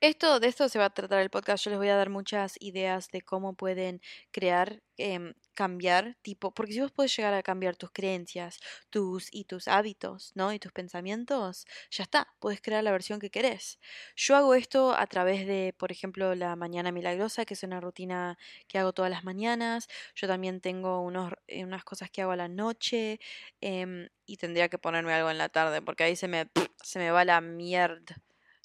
Esto, 0.00 0.40
de 0.40 0.48
esto 0.48 0.68
se 0.68 0.78
va 0.78 0.86
a 0.86 0.90
tratar 0.94 1.20
el 1.20 1.30
podcast. 1.30 1.64
Yo 1.64 1.70
les 1.70 1.78
voy 1.78 1.88
a 1.88 1.96
dar 1.96 2.10
muchas 2.10 2.56
ideas 2.60 3.10
de 3.10 3.22
cómo 3.22 3.54
pueden 3.54 4.00
crear, 4.30 4.82
em, 4.96 5.34
cambiar, 5.54 6.16
tipo, 6.22 6.52
porque 6.54 6.72
si 6.72 6.80
vos 6.80 6.92
puedes 6.92 7.14
llegar 7.14 7.34
a 7.34 7.42
cambiar 7.42 7.76
tus 7.76 7.90
creencias, 7.90 8.60
tus 8.88 9.28
y 9.32 9.44
tus 9.44 9.68
hábitos, 9.68 10.32
¿no? 10.34 10.52
Y 10.52 10.58
tus 10.58 10.72
pensamientos, 10.72 11.66
ya 11.90 12.04
está, 12.04 12.28
puedes 12.38 12.62
crear 12.62 12.82
la 12.82 12.92
versión 12.92 13.20
que 13.20 13.30
querés. 13.30 13.78
Yo 14.16 14.36
hago 14.36 14.54
esto 14.54 14.94
a 14.96 15.06
través 15.06 15.46
de, 15.46 15.74
por 15.76 15.92
ejemplo, 15.92 16.34
la 16.34 16.56
mañana 16.56 16.92
milagrosa, 16.92 17.44
que 17.44 17.54
es 17.54 17.62
una 17.62 17.80
rutina 17.80 18.38
que 18.68 18.78
hago 18.78 18.92
todas 18.92 19.10
las 19.10 19.24
mañanas. 19.24 19.88
Yo 20.14 20.26
también 20.28 20.60
tengo 20.60 21.00
unos, 21.02 21.32
eh, 21.46 21.64
unas 21.64 21.84
cosas 21.84 22.10
que 22.10 22.22
hago 22.22 22.32
a 22.32 22.36
la 22.36 22.48
noche 22.48 23.20
em, 23.60 24.08
y 24.26 24.36
tendría 24.38 24.68
que 24.68 24.78
ponerme 24.78 25.12
algo 25.12 25.30
en 25.30 25.38
la 25.38 25.48
tarde, 25.50 25.82
porque 25.82 26.04
ahí 26.04 26.16
se 26.16 26.28
me, 26.28 26.48
se 26.82 26.98
me 26.98 27.10
va 27.10 27.24
la 27.24 27.40
mierda 27.40 28.16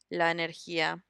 la 0.09 0.31
energía. 0.31 1.03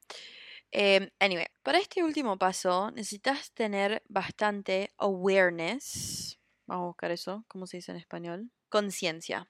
Em, 0.70 1.10
anyway, 1.20 1.46
para 1.62 1.78
este 1.78 2.02
último 2.02 2.38
paso 2.38 2.90
necesitas 2.90 3.52
tener 3.52 4.02
bastante 4.08 4.90
awareness. 4.98 6.38
Vamos 6.66 6.84
a 6.84 6.86
buscar 6.88 7.10
eso, 7.10 7.44
¿cómo 7.48 7.66
se 7.66 7.78
dice 7.78 7.92
en 7.92 7.98
español? 7.98 8.50
Conciencia. 8.68 9.48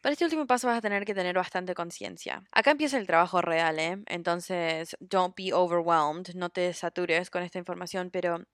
Para 0.00 0.12
este 0.12 0.24
último 0.24 0.46
paso 0.46 0.68
vas 0.68 0.78
a 0.78 0.80
tener 0.80 1.04
que 1.04 1.14
tener 1.14 1.34
bastante 1.34 1.74
conciencia. 1.74 2.44
Acá 2.52 2.70
empieza 2.70 2.98
el 2.98 3.06
trabajo 3.06 3.42
real, 3.42 3.80
¿eh? 3.80 3.98
Entonces, 4.06 4.96
don't 5.00 5.34
be 5.36 5.52
overwhelmed, 5.52 6.34
no 6.34 6.50
te 6.50 6.72
satures 6.72 7.30
con 7.30 7.42
esta 7.42 7.58
información, 7.58 8.10
pero 8.10 8.44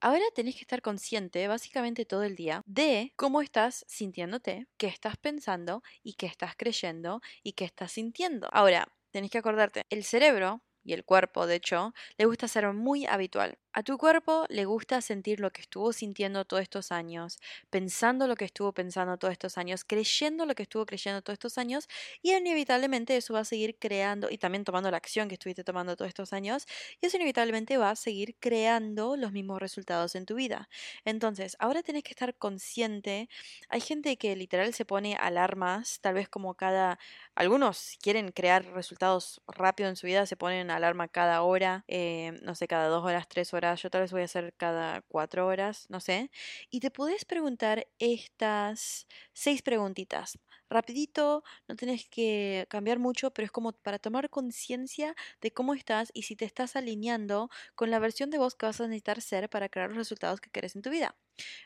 ahora 0.00 0.24
tenés 0.34 0.54
que 0.54 0.62
estar 0.62 0.80
consciente 0.80 1.46
básicamente 1.46 2.06
todo 2.06 2.22
el 2.22 2.36
día 2.36 2.62
de 2.64 3.12
cómo 3.16 3.42
estás 3.42 3.84
sintiéndote, 3.86 4.66
qué 4.78 4.86
estás 4.86 5.18
pensando 5.18 5.82
y 6.02 6.14
qué 6.14 6.24
estás 6.24 6.56
creyendo 6.56 7.20
y 7.42 7.52
qué 7.52 7.66
estás 7.66 7.92
sintiendo. 7.92 8.48
Ahora, 8.50 8.88
tenés 9.14 9.30
que 9.30 9.38
acordarte, 9.38 9.86
el 9.90 10.02
cerebro 10.02 10.60
y 10.84 10.92
el 10.92 11.04
cuerpo, 11.04 11.46
de 11.46 11.56
hecho, 11.56 11.92
le 12.18 12.26
gusta 12.26 12.48
ser 12.48 12.72
muy 12.72 13.06
habitual. 13.06 13.58
A 13.72 13.82
tu 13.82 13.98
cuerpo 13.98 14.46
le 14.50 14.64
gusta 14.66 15.00
sentir 15.00 15.40
lo 15.40 15.50
que 15.50 15.60
estuvo 15.62 15.92
sintiendo 15.92 16.44
todos 16.44 16.62
estos 16.62 16.92
años, 16.92 17.38
pensando 17.70 18.28
lo 18.28 18.36
que 18.36 18.44
estuvo 18.44 18.72
pensando 18.72 19.16
todos 19.18 19.32
estos 19.32 19.58
años, 19.58 19.84
creyendo 19.84 20.46
lo 20.46 20.54
que 20.54 20.62
estuvo 20.62 20.86
creyendo 20.86 21.22
todos 21.22 21.34
estos 21.34 21.58
años, 21.58 21.88
y 22.22 22.32
inevitablemente 22.34 23.16
eso 23.16 23.34
va 23.34 23.40
a 23.40 23.44
seguir 23.44 23.76
creando, 23.78 24.30
y 24.30 24.38
también 24.38 24.64
tomando 24.64 24.90
la 24.90 24.96
acción 24.98 25.28
que 25.28 25.34
estuviste 25.34 25.64
tomando 25.64 25.96
todos 25.96 26.08
estos 26.08 26.32
años, 26.32 26.66
y 27.00 27.06
eso 27.06 27.16
inevitablemente 27.16 27.76
va 27.76 27.90
a 27.90 27.96
seguir 27.96 28.36
creando 28.38 29.16
los 29.16 29.32
mismos 29.32 29.58
resultados 29.60 30.14
en 30.14 30.26
tu 30.26 30.34
vida. 30.36 30.68
Entonces, 31.04 31.56
ahora 31.58 31.82
tenés 31.82 32.02
que 32.04 32.10
estar 32.10 32.36
consciente. 32.36 33.28
Hay 33.68 33.80
gente 33.80 34.16
que 34.16 34.36
literal 34.36 34.72
se 34.74 34.84
pone 34.84 35.16
alarmas, 35.16 36.00
tal 36.00 36.14
vez 36.14 36.28
como 36.28 36.54
cada... 36.54 36.98
Algunos 37.34 37.96
quieren 38.00 38.30
crear 38.32 38.64
resultados 38.66 39.40
rápido 39.48 39.88
en 39.88 39.96
su 39.96 40.06
vida, 40.06 40.26
se 40.26 40.36
ponen 40.36 40.70
alarma 40.76 41.08
cada 41.08 41.42
hora, 41.42 41.84
eh, 41.88 42.32
no 42.42 42.54
sé, 42.54 42.66
cada 42.68 42.88
dos 42.88 43.04
horas, 43.04 43.28
tres 43.28 43.52
horas 43.54 43.82
yo 43.82 43.90
tal 43.90 44.02
vez 44.02 44.12
voy 44.12 44.22
a 44.22 44.24
hacer 44.26 44.54
cada 44.56 45.02
cuatro 45.02 45.46
horas, 45.46 45.86
no 45.88 46.00
sé. 46.00 46.30
Y 46.70 46.80
te 46.80 46.90
puedes 46.90 47.24
preguntar 47.24 47.86
estas 47.98 49.06
seis 49.32 49.62
preguntitas. 49.62 50.38
Rapidito, 50.70 51.44
no 51.68 51.76
tienes 51.76 52.08
que 52.08 52.66
cambiar 52.68 52.98
mucho, 52.98 53.30
pero 53.30 53.46
es 53.46 53.52
como 53.52 53.72
para 53.72 53.98
tomar 53.98 54.30
conciencia 54.30 55.14
de 55.40 55.52
cómo 55.52 55.74
estás 55.74 56.10
y 56.14 56.22
si 56.22 56.36
te 56.36 56.44
estás 56.44 56.74
alineando 56.74 57.50
con 57.74 57.90
la 57.90 57.98
versión 57.98 58.30
de 58.30 58.38
vos 58.38 58.54
que 58.54 58.66
vas 58.66 58.80
a 58.80 58.84
necesitar 58.84 59.20
ser 59.20 59.48
para 59.50 59.68
crear 59.68 59.90
los 59.90 59.98
resultados 59.98 60.40
que 60.40 60.50
quieres 60.50 60.74
en 60.74 60.82
tu 60.82 60.90
vida. 60.90 61.14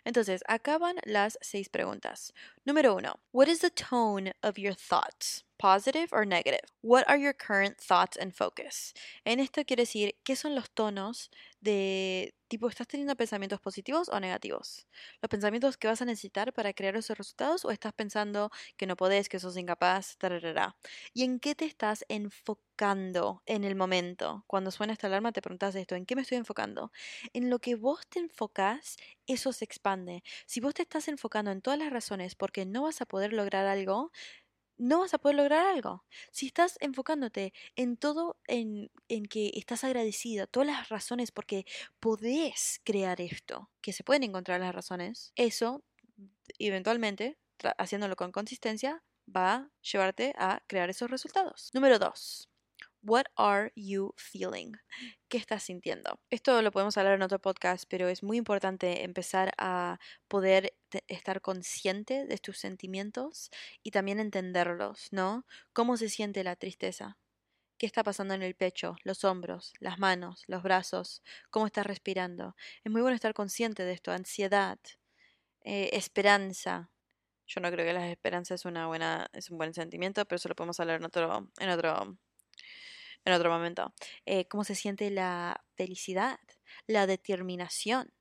Entonces, 0.05 0.43
acaban 0.47 0.97
las 1.05 1.39
seis 1.41 1.69
preguntas. 1.69 2.35
Número 2.65 2.95
uno, 2.95 3.21
what 3.33 3.49
is 3.49 3.61
the 3.61 3.71
tone 3.71 4.35
of 4.43 4.59
your 4.59 4.75
thoughts? 4.75 5.48
Positive 5.59 6.09
or 6.13 6.25
negative? 6.25 6.61
What 6.83 7.05
are 7.09 7.19
your 7.19 7.33
current 7.35 7.79
thoughts 7.81 8.17
and 8.17 8.33
focus? 8.33 8.95
En 9.25 9.41
esto 9.41 9.65
quiere 9.65 9.83
decir, 9.83 10.15
¿qué 10.25 10.37
son 10.37 10.55
los 10.55 10.71
tonos 10.71 11.31
de 11.61 12.33
tipo, 12.47 12.69
¿estás 12.69 12.87
teniendo 12.87 13.17
pensamientos 13.17 13.61
positivos 13.61 14.09
o 14.09 14.21
negativos? 14.21 14.87
¿Los 15.21 15.29
pensamientos 15.29 15.77
que 15.77 15.89
vas 15.89 16.01
a 16.01 16.05
necesitar 16.05 16.53
para 16.53 16.73
crear 16.73 16.95
esos 16.97 17.19
resultados 17.19 17.65
o 17.65 17.73
estás 17.73 17.93
pensando 17.93 18.51
que 18.77 18.87
no 18.87 18.95
podés, 18.97 19.29
que 19.29 19.41
sos 19.41 19.57
incapaz, 19.57 20.17
¿Y 21.13 21.25
en 21.25 21.41
qué 21.41 21.55
te 21.55 21.65
estás 21.65 22.05
enfocando 22.09 23.43
en 23.47 23.65
el 23.65 23.75
momento? 23.77 24.45
Cuando 24.47 24.71
suena 24.71 24.93
esta 24.93 25.07
alarma 25.09 25.33
te 25.33 25.43
preguntas 25.43 25.75
esto, 25.75 25.95
¿en 25.95 26.07
qué 26.07 26.15
me 26.17 26.23
estoy 26.23 26.39
enfocando? 26.39 26.93
En 27.33 27.51
lo 27.51 27.59
que 27.59 27.75
vos 27.77 28.07
te 28.09 28.21
enfocas, 28.21 28.97
eso 29.27 29.53
se 29.53 29.65
expande. 29.65 30.23
Si 30.47 30.61
vos 30.61 30.75
te 30.75 30.83
estás 30.83 31.09
enfocando 31.09 31.51
en 31.51 31.63
todas 31.63 31.79
las 31.79 31.91
razones 31.93 32.35
porque 32.35 32.65
no 32.67 32.83
vas 32.85 33.01
a 33.01 33.07
poder 33.07 33.33
lograr 33.33 33.67
algo, 33.67 34.11
no 34.79 35.01
vas 35.01 35.15
a 35.15 35.19
poder 35.19 35.37
lograr 35.37 35.67
algo. 35.67 36.05
Si 36.31 36.47
estás 36.47 36.77
enfocándote 36.81 37.53
en 37.77 37.97
todo, 37.97 38.39
en, 38.47 38.91
en 39.09 39.27
que 39.27 39.51
estás 39.55 39.85
agradecida, 39.85 40.47
todas 40.47 40.69
las 40.69 40.89
razones 40.89 41.31
porque 41.33 41.67
podés 42.01 42.81
crear 42.85 43.21
esto, 43.21 43.71
que 43.81 43.93
se 43.93 44.05
pueden 44.05 44.25
encontrar 44.25 44.61
las 44.61 44.75
razones, 44.75 45.33
eso 45.37 45.85
eventualmente, 46.59 47.39
haciéndolo 47.79 48.17
con 48.17 48.33
consistencia, 48.33 49.03
va 49.35 49.55
a 49.55 49.71
llevarte 49.83 50.35
a 50.39 50.63
crear 50.67 50.91
esos 50.91 51.11
resultados. 51.11 51.71
Número 51.75 51.99
dos, 51.99 52.49
What 53.03 53.27
are 53.37 53.73
you 53.77 54.13
feeling? 54.17 54.73
¿Qué 55.29 55.39
estás 55.39 55.63
sintiendo? 55.63 56.21
Esto 56.31 56.61
lo 56.63 56.73
podemos 56.73 56.97
hablar 56.99 57.15
en 57.15 57.23
otro 57.23 57.39
podcast, 57.39 57.85
pero 57.89 58.09
es 58.09 58.25
muy 58.25 58.37
importante 58.37 59.05
empezar 59.05 59.53
a 59.57 59.99
poder 60.27 60.75
estar 61.07 61.41
consciente 61.41 62.27
de 62.27 62.39
tus 62.39 62.59
sentimientos 62.59 63.51
y 63.85 63.93
también 63.93 64.19
entenderlos, 64.19 65.09
¿no? 65.13 65.47
¿Cómo 65.73 65.97
se 65.97 66.09
siente 66.09 66.43
la 66.43 66.57
tristeza? 66.57 67.19
¿Qué 67.79 67.87
está 67.87 68.03
pasando 68.03 68.35
en 68.35 68.43
el 68.43 68.57
pecho, 68.57 68.97
los 69.05 69.23
hombros, 69.23 69.73
las 69.79 70.01
manos, 70.01 70.43
los 70.49 70.65
brazos? 70.65 71.23
¿Cómo 71.51 71.67
estás 71.67 71.87
respirando? 71.87 72.57
Es 72.83 72.91
muy 72.91 73.01
bueno 73.01 73.15
estar 73.15 73.33
consciente 73.33 73.85
de 73.85 73.93
esto. 73.93 74.11
Ansiedad, 74.11 74.81
eh, 75.63 75.91
esperanza. 75.93 76.91
Yo 77.47 77.61
no 77.61 77.71
creo 77.71 77.87
que 77.87 77.93
la 77.93 78.11
esperanza 78.11 78.55
es 78.55 78.65
una 78.65 78.89
buena, 78.89 79.29
es 79.33 79.51
un 79.51 79.59
buen 79.59 79.73
sentimiento, 79.73 80.25
pero 80.25 80.37
eso 80.37 80.49
lo 80.49 80.57
podemos 80.57 80.81
hablar 80.81 80.97
en 80.97 81.05
otro, 81.05 81.49
en 81.59 81.71
otro 81.71 82.19
en 83.25 83.33
otro 83.33 83.51
momento, 83.51 83.93
eh, 84.27 84.47
cómo 84.49 84.65
se 84.65 84.75
siente 84.75 85.11
la 85.11 85.65
felicidad, 85.77 86.39
la 86.87 87.07
determinación. 87.07 88.13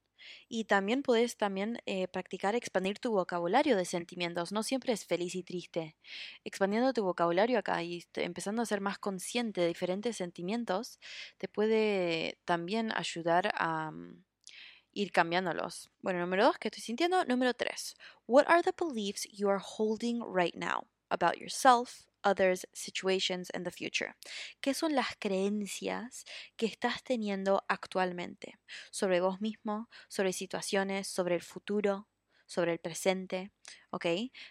Y 0.49 0.65
también 0.65 1.03
puedes 1.03 1.37
también 1.37 1.79
eh, 1.85 2.07
practicar 2.07 2.55
expandir 2.55 2.99
tu 2.99 3.11
vocabulario 3.11 3.77
de 3.77 3.85
sentimientos. 3.85 4.51
No 4.51 4.63
siempre 4.63 4.93
es 4.93 5.05
feliz 5.05 5.35
y 5.35 5.43
triste. 5.43 5.95
Expandiendo 6.43 6.93
tu 6.93 7.03
vocabulario 7.03 7.59
acá 7.59 7.81
y 7.83 8.03
empezando 8.15 8.61
a 8.61 8.65
ser 8.65 8.81
más 8.81 8.97
consciente 8.97 9.61
de 9.61 9.67
diferentes 9.67 10.17
sentimientos, 10.17 10.99
te 11.37 11.47
puede 11.47 12.39
también 12.45 12.91
ayudar 12.93 13.51
a 13.55 13.91
mm, 13.91 14.23
ir 14.93 15.11
cambiándolos. 15.11 15.91
Bueno, 16.01 16.19
número 16.19 16.45
dos, 16.45 16.57
¿qué 16.57 16.69
estoy 16.69 16.81
sintiendo? 16.81 17.23
Número 17.25 17.53
tres, 17.53 17.95
what 18.25 18.45
are 18.47 18.63
the 18.63 18.73
beliefs 18.77 19.27
you 19.31 19.49
are 19.49 19.61
holding 19.61 20.21
right 20.21 20.55
now 20.55 20.87
about 21.09 21.37
yourself, 21.37 22.07
others, 22.27 22.67
situations, 22.73 23.49
and 23.53 23.65
the 23.65 23.71
future. 23.71 24.15
¿Qué 24.61 24.73
son 24.73 24.95
las 24.95 25.15
creencias 25.19 26.25
que 26.55 26.65
estás 26.65 27.03
teniendo 27.03 27.63
actualmente 27.67 28.59
sobre 28.91 29.21
vos 29.21 29.39
mismo, 29.41 29.89
sobre 30.09 30.33
situaciones, 30.33 31.07
sobre 31.07 31.35
el 31.35 31.41
futuro, 31.41 32.07
sobre 32.45 32.73
el 32.73 32.79
presente? 32.79 33.51
¿Ok? 33.91 34.05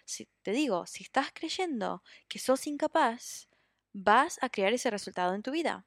Si, 0.05 0.27
te 0.41 0.51
digo, 0.51 0.85
si 0.87 1.03
estás 1.03 1.31
creyendo 1.33 2.03
que 2.27 2.39
sos 2.39 2.67
incapaz, 2.67 3.49
vas 3.93 4.37
a 4.41 4.49
crear 4.49 4.73
ese 4.73 4.89
resultado 4.89 5.33
en 5.33 5.43
tu 5.43 5.51
vida. 5.51 5.85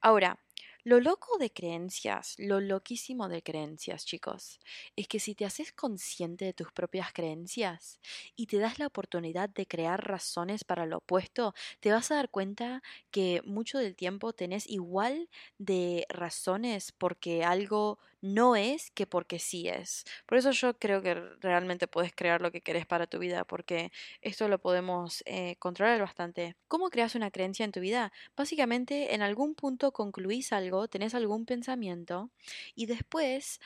Ahora, 0.00 0.38
Lo 0.86 1.00
loco 1.00 1.36
de 1.38 1.52
creencias, 1.52 2.36
lo 2.38 2.60
loquísimo 2.60 3.28
de 3.28 3.42
creencias, 3.42 4.04
chicos, 4.06 4.60
es 4.94 5.08
que 5.08 5.18
si 5.18 5.34
te 5.34 5.44
haces 5.44 5.72
consciente 5.72 6.44
de 6.44 6.52
tus 6.52 6.70
propias 6.70 7.12
creencias 7.12 7.98
y 8.36 8.46
te 8.46 8.58
das 8.58 8.78
la 8.78 8.86
oportunidad 8.86 9.48
de 9.50 9.66
crear 9.66 10.06
razones 10.06 10.62
para 10.62 10.86
lo 10.86 10.98
opuesto, 10.98 11.54
te 11.80 11.90
vas 11.90 12.12
a 12.12 12.14
dar 12.14 12.30
cuenta 12.30 12.82
que 13.10 13.42
mucho 13.44 13.78
del 13.78 13.96
tiempo 13.96 14.32
tenés 14.32 14.68
igual 14.70 15.28
de 15.58 16.06
razones 16.08 16.92
porque 16.92 17.42
algo 17.44 17.98
no 18.20 18.56
es 18.56 18.90
que 18.90 19.06
porque 19.06 19.38
sí 19.38 19.68
es. 19.68 20.04
Por 20.26 20.38
eso 20.38 20.50
yo 20.50 20.78
creo 20.78 21.02
que 21.02 21.14
realmente 21.40 21.86
puedes 21.88 22.12
crear 22.14 22.40
lo 22.40 22.50
que 22.52 22.60
querés 22.62 22.86
para 22.86 23.06
tu 23.06 23.18
vida, 23.18 23.44
porque 23.44 23.92
esto 24.20 24.48
lo 24.48 24.58
podemos 24.58 25.22
eh, 25.26 25.56
controlar 25.58 26.00
bastante. 26.00 26.56
¿Cómo 26.68 26.90
creas 26.90 27.14
una 27.14 27.30
creencia 27.30 27.64
en 27.64 27.72
tu 27.72 27.80
vida? 27.80 28.12
Básicamente, 28.36 29.14
en 29.14 29.22
algún 29.22 29.54
punto 29.54 29.92
concluís 29.92 30.52
algo, 30.52 30.88
tenés 30.88 31.14
algún 31.14 31.46
pensamiento 31.46 32.30
y 32.74 32.86
después 32.86 33.60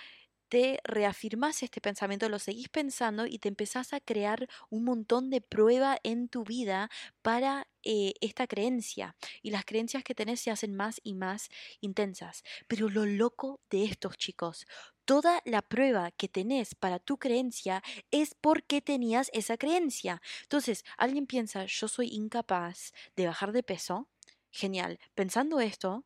te 0.51 0.81
reafirmás 0.83 1.63
este 1.63 1.81
pensamiento, 1.81 2.29
lo 2.29 2.41
seguís 2.41 2.69
pensando 2.69 3.25
y 3.25 3.39
te 3.39 3.49
empezás 3.49 3.93
a 3.93 4.01
crear 4.01 4.49
un 4.69 4.85
montón 4.85 5.31
de 5.31 5.41
prueba 5.41 5.99
en 6.03 6.29
tu 6.29 6.43
vida 6.43 6.91
para 7.23 7.69
eh, 7.85 8.15
esta 8.21 8.49
creencia. 8.49 9.15
Y 9.43 9.53
las 9.53 9.65
creencias 9.65 10.03
que 10.03 10.15
tenés 10.15 10.41
se 10.41 10.51
hacen 10.51 10.75
más 10.75 11.01
y 11.05 11.15
más 11.15 11.49
intensas. 11.81 12.43
Pero 12.67 12.89
lo 12.89 13.07
loco 13.07 13.61
de 13.71 13.85
estos 13.85 14.19
chicos, 14.19 14.67
toda 15.05 15.41
la 15.45 15.63
prueba 15.63 16.11
que 16.11 16.29
tenés 16.29 16.75
para 16.75 16.99
tu 16.99 17.17
creencia 17.17 17.81
es 18.11 18.35
porque 18.35 18.83
tenías 18.83 19.31
esa 19.33 19.57
creencia. 19.57 20.21
Entonces, 20.43 20.85
alguien 20.99 21.27
piensa, 21.29 21.65
yo 21.67 21.87
soy 21.87 22.09
incapaz 22.09 22.93
de 23.15 23.27
bajar 23.27 23.53
de 23.53 23.63
peso. 23.63 24.09
Genial. 24.51 24.99
Pensando 25.15 25.61
esto, 25.61 26.05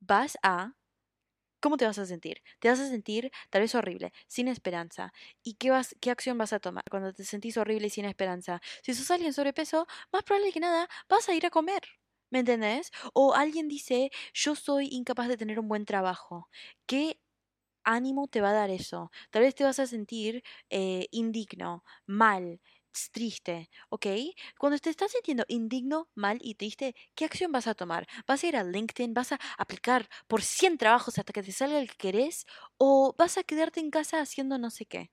vas 0.00 0.36
a 0.42 0.74
¿Cómo 1.66 1.78
te 1.78 1.84
vas 1.84 1.98
a 1.98 2.06
sentir? 2.06 2.42
Te 2.60 2.68
vas 2.68 2.78
a 2.78 2.86
sentir 2.88 3.32
tal 3.50 3.60
vez 3.62 3.74
horrible, 3.74 4.12
sin 4.28 4.46
esperanza. 4.46 5.12
¿Y 5.42 5.54
qué, 5.54 5.70
vas, 5.70 5.96
qué 6.00 6.12
acción 6.12 6.38
vas 6.38 6.52
a 6.52 6.60
tomar 6.60 6.84
cuando 6.88 7.12
te 7.12 7.24
sentís 7.24 7.56
horrible 7.56 7.88
y 7.88 7.90
sin 7.90 8.04
esperanza? 8.04 8.60
Si 8.84 8.94
sos 8.94 9.10
alguien 9.10 9.32
sobrepeso, 9.32 9.84
más 10.12 10.22
probable 10.22 10.52
que 10.52 10.60
nada 10.60 10.88
vas 11.08 11.28
a 11.28 11.34
ir 11.34 11.44
a 11.44 11.50
comer. 11.50 11.82
¿Me 12.30 12.38
entendés? 12.38 12.92
O 13.14 13.34
alguien 13.34 13.66
dice, 13.66 14.10
yo 14.32 14.54
soy 14.54 14.86
incapaz 14.92 15.26
de 15.26 15.36
tener 15.36 15.58
un 15.58 15.66
buen 15.66 15.84
trabajo. 15.86 16.48
¿Qué 16.86 17.18
ánimo 17.84 18.28
te 18.28 18.40
va 18.40 18.50
a 18.50 18.52
dar 18.54 18.70
eso? 18.70 19.10
Tal 19.30 19.42
vez 19.42 19.54
te 19.54 19.64
vas 19.64 19.78
a 19.80 19.86
sentir 19.86 20.42
eh, 20.70 21.08
indigno, 21.10 21.84
mal, 22.06 22.60
triste, 23.12 23.68
¿ok? 23.90 24.06
Cuando 24.58 24.78
te 24.78 24.90
estás 24.90 25.12
sintiendo 25.12 25.44
indigno, 25.48 26.08
mal 26.14 26.38
y 26.42 26.54
triste, 26.54 26.94
¿qué 27.14 27.24
acción 27.24 27.52
vas 27.52 27.66
a 27.66 27.74
tomar? 27.74 28.06
¿Vas 28.26 28.42
a 28.44 28.46
ir 28.48 28.56
a 28.56 28.64
LinkedIn? 28.64 29.14
¿Vas 29.14 29.32
a 29.32 29.38
aplicar 29.58 30.08
por 30.26 30.42
100 30.42 30.78
trabajos 30.78 31.18
hasta 31.18 31.32
que 31.32 31.42
te 31.42 31.52
salga 31.52 31.78
el 31.78 31.88
que 31.90 31.96
querés? 31.96 32.46
¿O 32.78 33.14
vas 33.18 33.38
a 33.38 33.44
quedarte 33.44 33.80
en 33.80 33.90
casa 33.90 34.20
haciendo 34.20 34.58
no 34.58 34.70
sé 34.70 34.86
qué? 34.86 35.10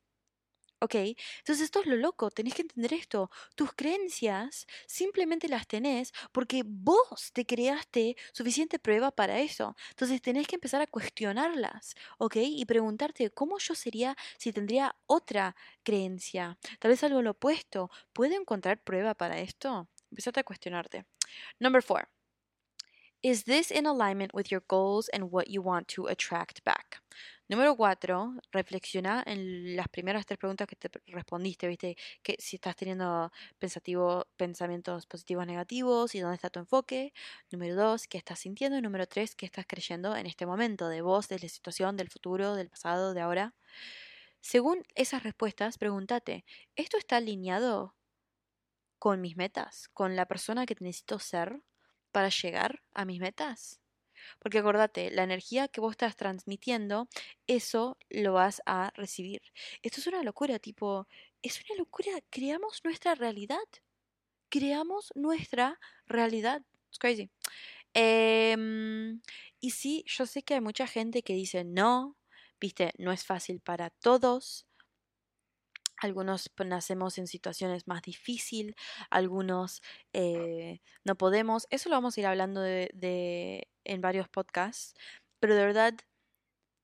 ¿Ok? 0.83 0.95
Entonces 0.95 1.61
esto 1.61 1.79
es 1.79 1.85
lo 1.85 1.95
loco, 1.95 2.29
tenés 2.29 2.55
que 2.55 2.63
entender 2.63 2.93
esto. 2.93 3.31
Tus 3.55 3.71
creencias 3.71 4.67
simplemente 4.85 5.47
las 5.47 5.65
tenés 5.65 6.11
porque 6.33 6.63
vos 6.65 7.31
te 7.31 7.45
creaste 7.45 8.17
suficiente 8.33 8.79
prueba 8.79 9.09
para 9.09 9.39
eso. 9.39 9.77
Entonces 9.91 10.21
tenés 10.21 10.45
que 10.45 10.55
empezar 10.55 10.81
a 10.81 10.87
cuestionarlas, 10.87 11.95
¿ok? 12.17 12.35
Y 12.35 12.65
preguntarte 12.65 13.29
cómo 13.29 13.59
yo 13.59 13.75
sería 13.75 14.17
si 14.37 14.51
tendría 14.51 14.93
otra 15.05 15.55
creencia. 15.83 16.57
Tal 16.79 16.91
vez 16.91 17.01
algo 17.05 17.21
lo 17.21 17.31
opuesto. 17.31 17.89
¿Puedo 18.11 18.35
encontrar 18.35 18.83
prueba 18.83 19.13
para 19.13 19.39
esto? 19.39 19.87
Empezate 20.11 20.41
a 20.41 20.43
cuestionarte. 20.43 21.05
Number 21.59 21.81
four. 21.81 22.09
Is 23.21 23.45
this 23.45 23.71
in 23.71 23.85
alignment 23.85 24.33
with 24.33 24.51
your 24.51 24.63
goals 24.67 25.07
and 25.13 25.31
what 25.31 25.47
you 25.47 25.61
want 25.61 25.87
to 25.95 26.07
attract 26.07 26.61
back? 26.65 27.01
Número 27.49 27.75
cuatro, 27.75 28.33
reflexiona 28.51 29.21
en 29.25 29.75
las 29.75 29.89
primeras 29.89 30.25
tres 30.25 30.39
preguntas 30.39 30.65
que 30.67 30.77
te 30.77 30.89
respondiste, 31.07 31.67
¿viste? 31.67 31.97
Que 32.23 32.35
si 32.39 32.55
estás 32.55 32.75
teniendo 32.75 33.31
pensativo, 33.59 34.25
pensamientos 34.37 35.05
positivos 35.05 35.45
negativos 35.45 36.15
y 36.15 36.19
dónde 36.21 36.35
está 36.35 36.49
tu 36.49 36.59
enfoque. 36.59 37.13
Número 37.51 37.75
dos, 37.75 38.07
qué 38.07 38.17
estás 38.17 38.39
sintiendo. 38.39 38.77
Y 38.77 38.81
número 38.81 39.07
tres, 39.07 39.35
qué 39.35 39.45
estás 39.45 39.65
creyendo 39.67 40.15
en 40.15 40.25
este 40.25 40.45
momento, 40.45 40.87
de 40.87 41.01
vos, 41.01 41.27
de 41.27 41.39
la 41.39 41.49
situación, 41.49 41.97
del 41.97 42.09
futuro, 42.09 42.55
del 42.55 42.69
pasado, 42.69 43.13
de 43.13 43.21
ahora. 43.21 43.53
Según 44.41 44.83
esas 44.95 45.23
respuestas, 45.23 45.77
pregúntate, 45.77 46.45
¿esto 46.75 46.97
está 46.97 47.17
alineado 47.17 47.95
con 48.99 49.21
mis 49.21 49.37
metas? 49.37 49.89
¿Con 49.89 50.15
la 50.15 50.25
persona 50.27 50.65
que 50.65 50.75
necesito 50.79 51.19
ser 51.19 51.61
para 52.11 52.29
llegar 52.29 52.81
a 52.93 53.05
mis 53.05 53.19
metas? 53.19 53.82
Porque 54.39 54.59
acordate, 54.59 55.11
la 55.11 55.23
energía 55.23 55.67
que 55.67 55.81
vos 55.81 55.91
estás 55.91 56.15
transmitiendo, 56.15 57.07
eso 57.47 57.97
lo 58.09 58.33
vas 58.33 58.61
a 58.65 58.91
recibir. 58.95 59.41
Esto 59.81 60.01
es 60.01 60.07
una 60.07 60.23
locura, 60.23 60.59
tipo, 60.59 61.07
es 61.41 61.61
una 61.69 61.77
locura. 61.77 62.11
Creamos 62.29 62.81
nuestra 62.83 63.15
realidad. 63.15 63.57
Creamos 64.49 65.11
nuestra 65.15 65.79
realidad. 66.05 66.61
Es 66.91 66.99
crazy. 66.99 67.29
Em, 67.93 69.21
y 69.59 69.71
sí, 69.71 70.03
yo 70.07 70.25
sé 70.25 70.43
que 70.43 70.55
hay 70.55 70.61
mucha 70.61 70.87
gente 70.87 71.21
que 71.23 71.33
dice 71.33 71.63
no, 71.63 72.17
viste, 72.59 72.91
no 72.97 73.11
es 73.11 73.25
fácil 73.25 73.59
para 73.59 73.89
todos. 73.91 74.65
Algunos 76.03 76.51
nacemos 76.65 77.17
en 77.17 77.27
situaciones 77.27 77.87
más 77.87 78.01
difíciles, 78.01 78.75
algunos 79.09 79.81
eh, 80.13 80.81
no 81.05 81.15
podemos. 81.15 81.65
Eso 81.69 81.89
lo 81.89 81.95
vamos 81.95 82.17
a 82.17 82.19
ir 82.19 82.27
hablando 82.27 82.61
de, 82.61 83.67
en 83.85 84.01
varios 84.01 84.27
podcasts. 84.27 84.95
Pero 85.39 85.55
de 85.55 85.65
verdad, 85.65 85.93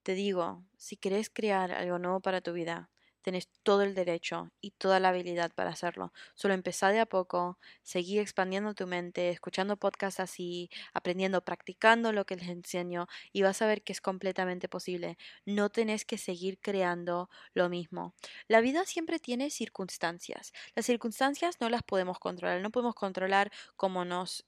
te 0.04 0.14
digo, 0.14 0.64
si 0.78 0.98
querés 0.98 1.30
crear 1.30 1.72
algo 1.72 2.00
nuevo 2.00 2.20
para 2.22 2.42
tu 2.42 2.54
vida, 2.54 2.90
tenés 3.22 3.50
todo 3.64 3.82
el 3.84 3.96
derecho 3.96 4.52
y 4.62 4.72
toda 4.72 5.00
la 5.00 5.10
habilidad 5.10 5.52
para 5.54 5.72
hacerlo. 5.72 6.14
Solo 6.36 6.54
empezá 6.54 6.90
de 6.90 7.00
a 7.00 7.06
poco, 7.06 7.60
seguí 7.84 8.20
expandiendo 8.20 8.74
tu 8.74 8.88
mente, 8.88 9.30
escuchando 9.30 9.78
podcasts 9.78 10.20
así, 10.20 10.70
aprendiendo, 10.94 11.44
practicando 11.44 12.12
lo 12.12 12.26
que 12.26 12.36
les 12.36 12.50
enseño 12.50 13.08
y 13.32 13.42
vas 13.44 13.62
a 13.62 13.68
ver 13.68 13.84
que 13.84 13.94
es 13.94 14.02
completamente 14.02 14.70
posible. 14.70 15.18
No 15.46 15.70
tenés 15.70 16.06
que 16.06 16.18
seguir 16.18 16.60
creando 16.60 17.30
lo 17.54 17.70
mismo. 17.70 18.14
La 18.48 18.62
vida 18.62 18.86
siempre 18.86 19.20
tiene 19.20 19.50
circunstancias. 19.50 20.54
Las 20.76 20.86
circunstancias 20.86 21.58
no 21.60 21.70
las 21.70 21.84
podemos 21.84 22.20
controlar. 22.20 22.62
No 22.62 22.72
podemos 22.72 22.96
controlar 22.96 23.52
cómo 23.76 24.06
nos 24.06 24.46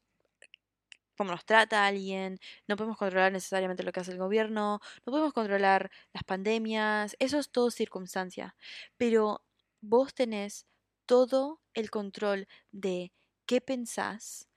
cómo 1.18 1.32
nos 1.32 1.46
trata 1.46 1.86
alguien, 1.86 2.40
no 2.68 2.76
podemos 2.78 2.98
controlar 2.98 3.32
necesariamente 3.32 3.84
lo 3.84 3.92
que 3.92 4.00
hace 4.02 4.12
el 4.12 4.18
gobierno, 4.18 4.80
no 5.06 5.12
podemos 5.12 5.34
controlar 5.34 5.92
las 6.14 6.24
pandemias, 6.24 7.16
eso 7.20 7.40
es 7.40 7.52
todo 7.52 7.72
circunstancia, 7.72 8.56
pero 8.98 9.44
vos 9.82 10.14
tenés 10.14 10.66
todo 11.06 11.62
el 11.74 11.90
control 11.92 12.48
de 12.72 13.12
qué 13.46 13.62
pensás. 13.62 14.48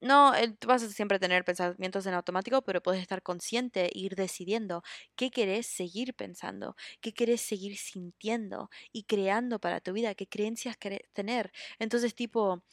No, 0.00 0.32
vas 0.66 0.82
a 0.82 0.88
siempre 0.90 1.20
tener 1.20 1.44
pensamientos 1.44 2.06
en 2.06 2.14
automático, 2.14 2.62
pero 2.62 2.82
puedes 2.82 3.00
estar 3.00 3.22
consciente 3.22 3.86
e 3.86 3.90
ir 3.94 4.16
decidiendo 4.16 4.82
qué 5.14 5.30
querés 5.30 5.68
seguir 5.68 6.14
pensando, 6.14 6.74
qué 7.00 7.12
querés 7.14 7.40
seguir 7.40 7.76
sintiendo 7.76 8.68
y 8.92 9.04
creando 9.04 9.60
para 9.60 9.80
tu 9.80 9.92
vida, 9.92 10.16
qué 10.16 10.26
creencias 10.26 10.76
querés 10.76 11.02
tener. 11.12 11.52
Entonces, 11.78 12.16
tipo, 12.16 12.64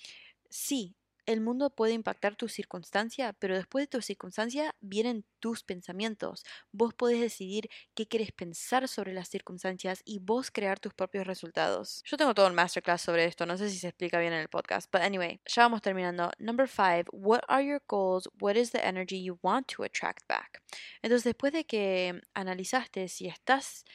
sí, 0.49 0.95
el 1.29 1.41
mundo 1.41 1.69
puede 1.69 1.93
impactar 1.93 2.35
tu 2.35 2.47
circunstancia, 2.47 3.33
pero 3.33 3.55
después 3.55 3.83
de 3.83 3.87
tu 3.87 4.01
circunstancia 4.01 4.75
vienen 4.79 5.25
tus 5.39 5.63
pensamientos. 5.63 6.43
Vos 6.71 6.95
podés 6.95 7.21
decidir 7.21 7.69
qué 7.93 8.07
quieres 8.07 8.31
pensar 8.31 8.87
sobre 8.87 9.13
las 9.13 9.29
circunstancias 9.29 10.01
y 10.05 10.17
vos 10.17 10.49
crear 10.49 10.79
tus 10.79 10.95
propios 10.95 11.27
resultados. 11.27 12.01
Yo 12.05 12.17
tengo 12.17 12.33
todo 12.33 12.47
un 12.47 12.55
masterclass 12.55 13.03
sobre 13.03 13.25
esto, 13.25 13.45
no 13.45 13.57
sé 13.57 13.69
si 13.69 13.77
se 13.77 13.89
explica 13.89 14.19
bien 14.19 14.33
en 14.33 14.39
el 14.39 14.47
podcast, 14.47 14.91
but 14.91 15.01
anyway, 15.01 15.39
ya 15.45 15.61
vamos 15.61 15.83
terminando. 15.83 16.31
Number 16.39 16.67
five, 16.67 17.05
what 17.11 17.41
are 17.47 17.63
your 17.63 17.83
goals? 17.87 18.27
What 18.41 18.55
is 18.55 18.71
the 18.71 18.83
energy 18.83 19.23
you 19.23 19.37
want 19.43 19.67
to 19.75 19.83
attract 19.83 20.27
back? 20.27 20.63
Entonces, 21.03 21.25
después 21.25 21.53
de 21.53 21.63
que 21.63 22.19
analizaste 22.33 23.07
si 23.07 23.27
estás 23.27 23.85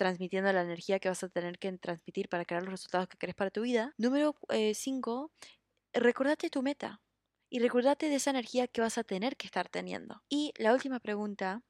transmitiendo 0.00 0.50
la 0.50 0.62
energía 0.62 0.98
que 0.98 1.10
vas 1.10 1.22
a 1.22 1.28
tener 1.28 1.58
que 1.58 1.70
transmitir 1.76 2.30
para 2.30 2.46
crear 2.46 2.62
los 2.62 2.72
resultados 2.72 3.06
que 3.06 3.18
querés 3.18 3.36
para 3.36 3.50
tu 3.50 3.60
vida. 3.60 3.92
Número 3.98 4.34
5, 4.72 5.30
eh, 5.36 5.59
recordate 5.92 6.50
tu 6.50 6.62
meta 6.62 7.00
y 7.48 7.58
recordate 7.58 8.08
de 8.08 8.16
esa 8.16 8.30
energía 8.30 8.68
que 8.68 8.80
vas 8.80 8.98
a 8.98 9.04
tener 9.04 9.36
que 9.36 9.46
estar 9.46 9.68
teniendo. 9.68 10.22
Y 10.28 10.52
la 10.56 10.72
última 10.72 11.00
pregunta, 11.00 11.62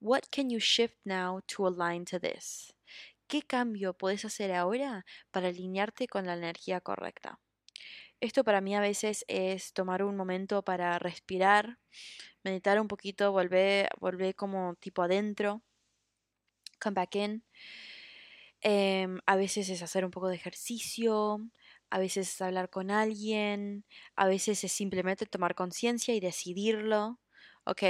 what 0.00 0.22
can 0.30 0.50
you 0.50 0.58
shift 0.58 0.98
now 1.04 1.40
to 1.46 1.66
align 1.66 2.04
to 2.06 2.18
this? 2.18 2.74
¿Qué 3.28 3.42
cambio 3.42 3.94
puedes 3.94 4.24
hacer 4.24 4.52
ahora 4.52 5.04
para 5.30 5.48
alinearte 5.48 6.08
con 6.08 6.26
la 6.26 6.34
energía 6.34 6.80
correcta? 6.80 7.40
Esto 8.20 8.42
para 8.42 8.60
mí 8.60 8.74
a 8.74 8.80
veces 8.80 9.24
es 9.28 9.72
tomar 9.72 10.02
un 10.02 10.16
momento 10.16 10.62
para 10.64 10.98
respirar, 10.98 11.78
meditar 12.42 12.80
un 12.80 12.88
poquito, 12.88 13.30
volver, 13.30 13.88
volver 14.00 14.34
como 14.34 14.74
tipo 14.76 15.02
adentro, 15.02 15.62
come 16.80 16.94
back 16.94 17.14
in. 17.14 17.44
Em, 18.60 19.20
a 19.26 19.36
veces 19.36 19.68
es 19.68 19.82
hacer 19.82 20.04
un 20.04 20.10
poco 20.10 20.28
de 20.28 20.34
ejercicio, 20.34 21.40
a 21.90 21.98
veces 21.98 22.28
es 22.28 22.40
hablar 22.40 22.70
con 22.70 22.90
alguien, 22.90 23.84
a 24.16 24.26
veces 24.26 24.64
es 24.64 24.72
simplemente 24.72 25.26
tomar 25.26 25.54
conciencia 25.54 26.14
y 26.14 26.20
decidirlo, 26.20 27.20
¿ok? 27.64 27.82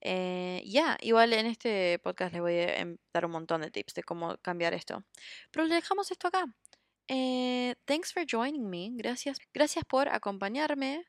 Eh, 0.00 0.62
ya, 0.66 0.96
igual 1.00 1.32
en 1.32 1.46
este 1.46 1.98
podcast 2.00 2.32
les 2.32 2.42
voy 2.42 2.54
a 2.54 2.78
em, 2.80 2.98
dar 3.12 3.26
un 3.26 3.32
montón 3.32 3.62
de 3.62 3.70
tips 3.70 3.94
de 3.94 4.02
cómo 4.04 4.36
cambiar 4.38 4.74
esto. 4.74 5.04
Pero 5.50 5.66
le 5.66 5.74
dejamos 5.74 6.10
esto 6.10 6.28
acá. 6.28 6.44
Eh, 7.08 7.74
thanks 7.84 8.12
for 8.12 8.24
joining 8.28 8.68
me. 8.68 8.90
Gracias, 8.94 9.38
gracias 9.54 9.84
por 9.84 10.08
acompañarme. 10.08 11.04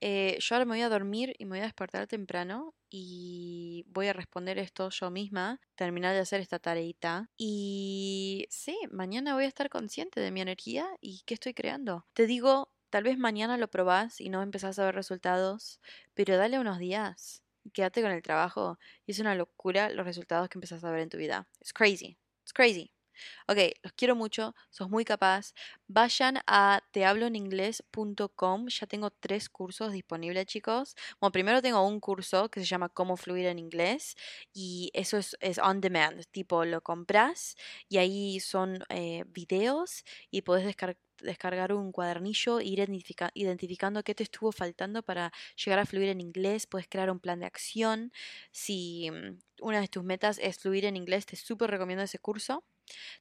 Eh, 0.00 0.38
yo 0.40 0.54
ahora 0.54 0.64
me 0.64 0.72
voy 0.72 0.82
a 0.82 0.88
dormir 0.88 1.34
y 1.38 1.44
me 1.44 1.50
voy 1.50 1.58
a 1.60 1.64
despertar 1.64 2.06
temprano 2.06 2.74
y 2.88 3.84
voy 3.88 4.08
a 4.08 4.12
responder 4.12 4.58
esto 4.58 4.88
yo 4.90 5.10
misma, 5.10 5.60
terminar 5.74 6.14
de 6.14 6.20
hacer 6.20 6.40
esta 6.40 6.58
tareita. 6.58 7.30
Y 7.36 8.46
sí, 8.50 8.78
mañana 8.90 9.34
voy 9.34 9.44
a 9.44 9.48
estar 9.48 9.68
consciente 9.68 10.20
de 10.20 10.30
mi 10.30 10.40
energía 10.40 10.88
y 11.00 11.22
qué 11.26 11.34
estoy 11.34 11.54
creando. 11.54 12.06
Te 12.14 12.26
digo, 12.26 12.72
tal 12.90 13.04
vez 13.04 13.18
mañana 13.18 13.56
lo 13.58 13.68
probás 13.68 14.20
y 14.20 14.30
no 14.30 14.42
empezás 14.42 14.78
a 14.78 14.84
ver 14.86 14.94
resultados, 14.94 15.80
pero 16.14 16.36
dale 16.36 16.58
unos 16.58 16.78
días. 16.78 17.42
Quédate 17.74 18.00
con 18.02 18.10
el 18.10 18.22
trabajo 18.22 18.78
y 19.06 19.12
es 19.12 19.18
una 19.20 19.34
locura 19.34 19.90
los 19.90 20.06
resultados 20.06 20.48
que 20.48 20.56
empezás 20.58 20.82
a 20.82 20.90
ver 20.90 21.00
en 21.00 21.10
tu 21.10 21.18
vida. 21.18 21.48
Es 21.60 21.72
crazy. 21.72 22.18
It's 22.44 22.52
crazy. 22.52 22.99
Ok, 23.46 23.58
los 23.82 23.92
quiero 23.94 24.14
mucho, 24.16 24.54
sos 24.70 24.88
muy 24.90 25.04
capaz. 25.04 25.52
Vayan 25.88 26.38
a 26.46 26.82
tehabloeningles.com. 26.92 28.68
Ya 28.68 28.86
tengo 28.86 29.10
tres 29.10 29.48
cursos 29.48 29.92
disponibles, 29.92 30.46
chicos. 30.46 30.94
Bueno, 31.20 31.32
primero 31.32 31.62
tengo 31.62 31.86
un 31.86 32.00
curso 32.00 32.48
que 32.50 32.60
se 32.60 32.66
llama 32.66 32.88
Cómo 32.88 33.16
fluir 33.16 33.46
en 33.46 33.58
inglés 33.58 34.16
y 34.52 34.90
eso 34.94 35.16
es, 35.18 35.36
es 35.40 35.58
on 35.58 35.80
demand. 35.80 36.24
Tipo, 36.30 36.64
lo 36.64 36.80
compras 36.82 37.56
y 37.88 37.98
ahí 37.98 38.40
son 38.40 38.84
eh, 38.88 39.24
videos 39.28 40.04
y 40.30 40.42
podés 40.42 40.76
descargar 41.22 41.72
un 41.72 41.92
cuadernillo 41.92 42.60
e 42.60 42.64
ir 42.66 42.88
identificando 43.34 44.02
qué 44.02 44.14
te 44.14 44.22
estuvo 44.22 44.52
faltando 44.52 45.02
para 45.02 45.32
llegar 45.56 45.78
a 45.78 45.86
fluir 45.86 46.08
en 46.08 46.20
inglés. 46.20 46.66
Puedes 46.66 46.88
crear 46.88 47.10
un 47.10 47.20
plan 47.20 47.40
de 47.40 47.46
acción. 47.46 48.12
Si 48.52 49.10
mm, 49.10 49.38
una 49.62 49.80
de 49.80 49.88
tus 49.88 50.04
metas 50.04 50.38
es 50.38 50.58
fluir 50.58 50.84
en 50.84 50.96
inglés, 50.96 51.26
te 51.26 51.36
súper 51.36 51.70
recomiendo 51.70 52.04
ese 52.04 52.18
curso. 52.18 52.64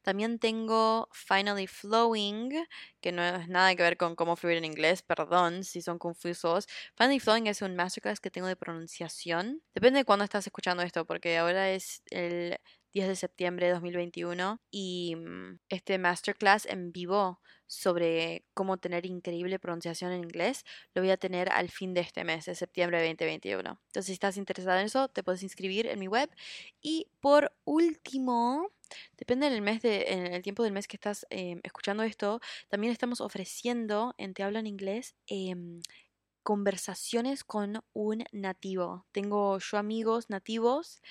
También 0.02 0.40
tengo 0.40 1.10
Finally 1.12 1.68
Flowing, 1.68 2.66
que 3.02 3.12
no 3.12 3.24
es 3.24 3.48
nada 3.48 3.76
que 3.76 3.84
ver 3.84 3.98
con 3.98 4.16
cómo 4.16 4.36
fluir 4.36 4.58
en 4.58 4.66
inglés, 4.66 5.02
perdón 5.02 5.64
si 5.64 5.82
son 5.82 6.00
confusos. 6.00 6.68
Finally 6.96 7.20
Flowing 7.20 7.48
es 7.48 7.62
un 7.62 7.76
masterclass 7.76 8.20
que 8.20 8.32
tengo 8.32 8.48
de 8.48 8.56
pronunciación. 8.56 9.62
Depende 9.74 10.00
de 10.00 10.06
cuándo 10.06 10.26
estás 10.26 10.46
escuchando 10.48 10.84
esto, 10.84 11.06
porque 11.06 11.38
ahora 11.38 11.72
es 11.72 12.02
el 12.12 12.58
10 12.94 13.08
de 13.08 13.16
septiembre 13.16 13.68
de 13.68 13.74
2021 13.74 14.62
y 14.72 15.16
mm, 15.16 15.60
este 15.70 15.98
masterclass 15.98 16.66
en 16.66 16.92
vivo 16.92 17.40
sobre 17.68 18.46
cómo 18.56 18.78
tener 18.78 19.06
increíble 19.06 19.60
pronunciación 19.60 20.12
en 20.12 20.24
inglés 20.24 20.66
lo 20.96 21.04
voy 21.04 21.12
a 21.12 21.18
tener 21.18 21.52
al 21.52 21.70
fin 21.70 21.94
de 21.94 22.02
este 22.02 22.24
mes, 22.24 22.46
de 22.46 22.56
septiembre 22.56 23.00
de 23.00 23.08
2021. 23.10 23.80
Entonces, 23.86 24.06
si 24.08 24.14
estás 24.14 24.38
interesado 24.38 24.80
en 24.80 24.86
eso, 24.86 25.08
te 25.08 25.24
puedes 25.24 25.44
inscribir 25.44 25.86
en 25.86 26.00
mi 26.00 26.08
web. 26.08 26.30
Y 26.82 27.08
por 27.20 27.54
último, 27.66 28.72
depende 29.18 29.50
del 29.50 29.62
mes 29.62 29.82
de, 29.82 30.06
en 30.10 30.34
el 30.34 30.42
tiempo 30.42 30.64
del 30.64 30.74
mes 30.74 30.88
que 30.88 30.98
estás 30.98 31.26
em, 31.30 31.60
escuchando 31.64 32.04
esto, 32.04 32.42
también 32.70 32.92
estamos 32.92 33.22
ofreciendo 33.22 34.14
en 34.18 34.34
Te 34.34 34.44
Hablo 34.44 34.60
en 34.60 34.68
Inglés 34.68 35.16
em, 35.28 35.82
conversaciones 36.44 37.44
con 37.44 37.84
un 37.94 38.24
nativo. 38.32 39.06
Tengo 39.12 39.60
yo 39.60 39.78
amigos 39.78 40.30
nativos 40.30 41.02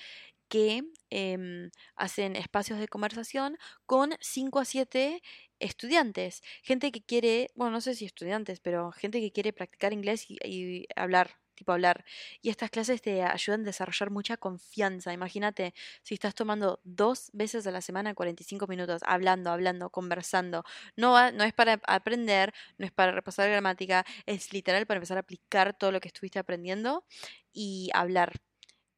que 0.49 0.83
em, 1.11 1.69
hacen 1.95 2.35
espacios 2.35 2.79
de 2.79 2.87
conversación 2.87 3.57
con 3.85 4.15
5 4.19 4.59
a 4.59 4.65
7 4.65 5.21
estudiantes, 5.59 6.41
gente 6.63 6.91
que 6.91 7.03
quiere, 7.03 7.51
bueno, 7.55 7.71
no 7.71 7.81
sé 7.81 7.95
si 7.95 8.05
estudiantes, 8.05 8.59
pero 8.59 8.91
gente 8.91 9.19
que 9.21 9.31
quiere 9.31 9.53
practicar 9.53 9.93
inglés 9.93 10.25
y, 10.29 10.87
hablar, 10.95 11.37
tipo 11.59 11.71
hablar. 11.73 12.03
Y 12.41 12.49
estas 12.49 12.71
clases 12.71 13.01
te 13.01 13.21
ayudan 13.23 13.61
a 13.61 13.65
desarrollar 13.65 14.09
mucha 14.11 14.37
confianza. 14.37 15.13
Imagínate 15.13 15.73
si 16.03 16.15
estás 16.15 16.33
tomando 16.35 16.79
dos 16.83 17.29
veces 17.33 17.67
a 17.67 17.71
la 17.71 17.81
semana 17.81 18.15
45 18.15 18.67
minutos, 18.67 19.01
hablando, 19.05 19.51
hablando, 19.51 19.89
conversando. 19.91 20.63
No, 20.95 21.11
va, 21.11 21.31
no 21.31 21.43
es 21.43 21.53
para 21.53 21.79
aprender, 21.87 22.53
no 22.77 22.85
es 22.85 22.91
para 22.91 23.11
repasar 23.11 23.49
gramática, 23.49 24.05
es 24.25 24.53
literal 24.53 24.85
para 24.87 24.97
empezar 24.97 25.17
a 25.17 25.21
aplicar 25.21 25.77
todo 25.77 25.91
lo 25.91 25.99
que 25.99 26.07
estuviste 26.07 26.39
aprendiendo 26.39 27.05
y 27.53 27.89
hablar 27.93 28.33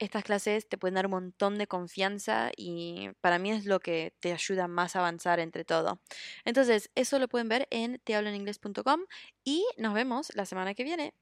estas 0.02 0.24
clases 0.24 0.68
te 0.68 0.78
pueden 0.80 0.96
dar 0.96 1.06
un 1.06 1.12
montón 1.12 1.58
de 1.60 1.68
confianza 1.68 2.52
y 2.58 3.10
para 3.22 3.38
mí 3.38 3.52
es 3.52 3.66
lo 3.66 3.80
que 3.80 4.16
te 4.20 4.34
ayuda 4.34 4.68
más 4.68 4.96
a 4.96 5.00
avanzar 5.00 5.40
entre 5.40 5.64
todo. 5.64 6.02
Entonces, 6.44 6.90
eso 6.96 7.20
lo 7.20 7.28
pueden 7.28 7.50
ver 7.50 7.68
en 7.70 8.00
tehabloeningles.com 8.04 9.02
y 9.44 9.64
nos 9.78 9.94
vemos 9.94 10.32
la 10.36 10.46
semana 10.46 10.74
que 10.74 10.84
viene. 10.84 11.14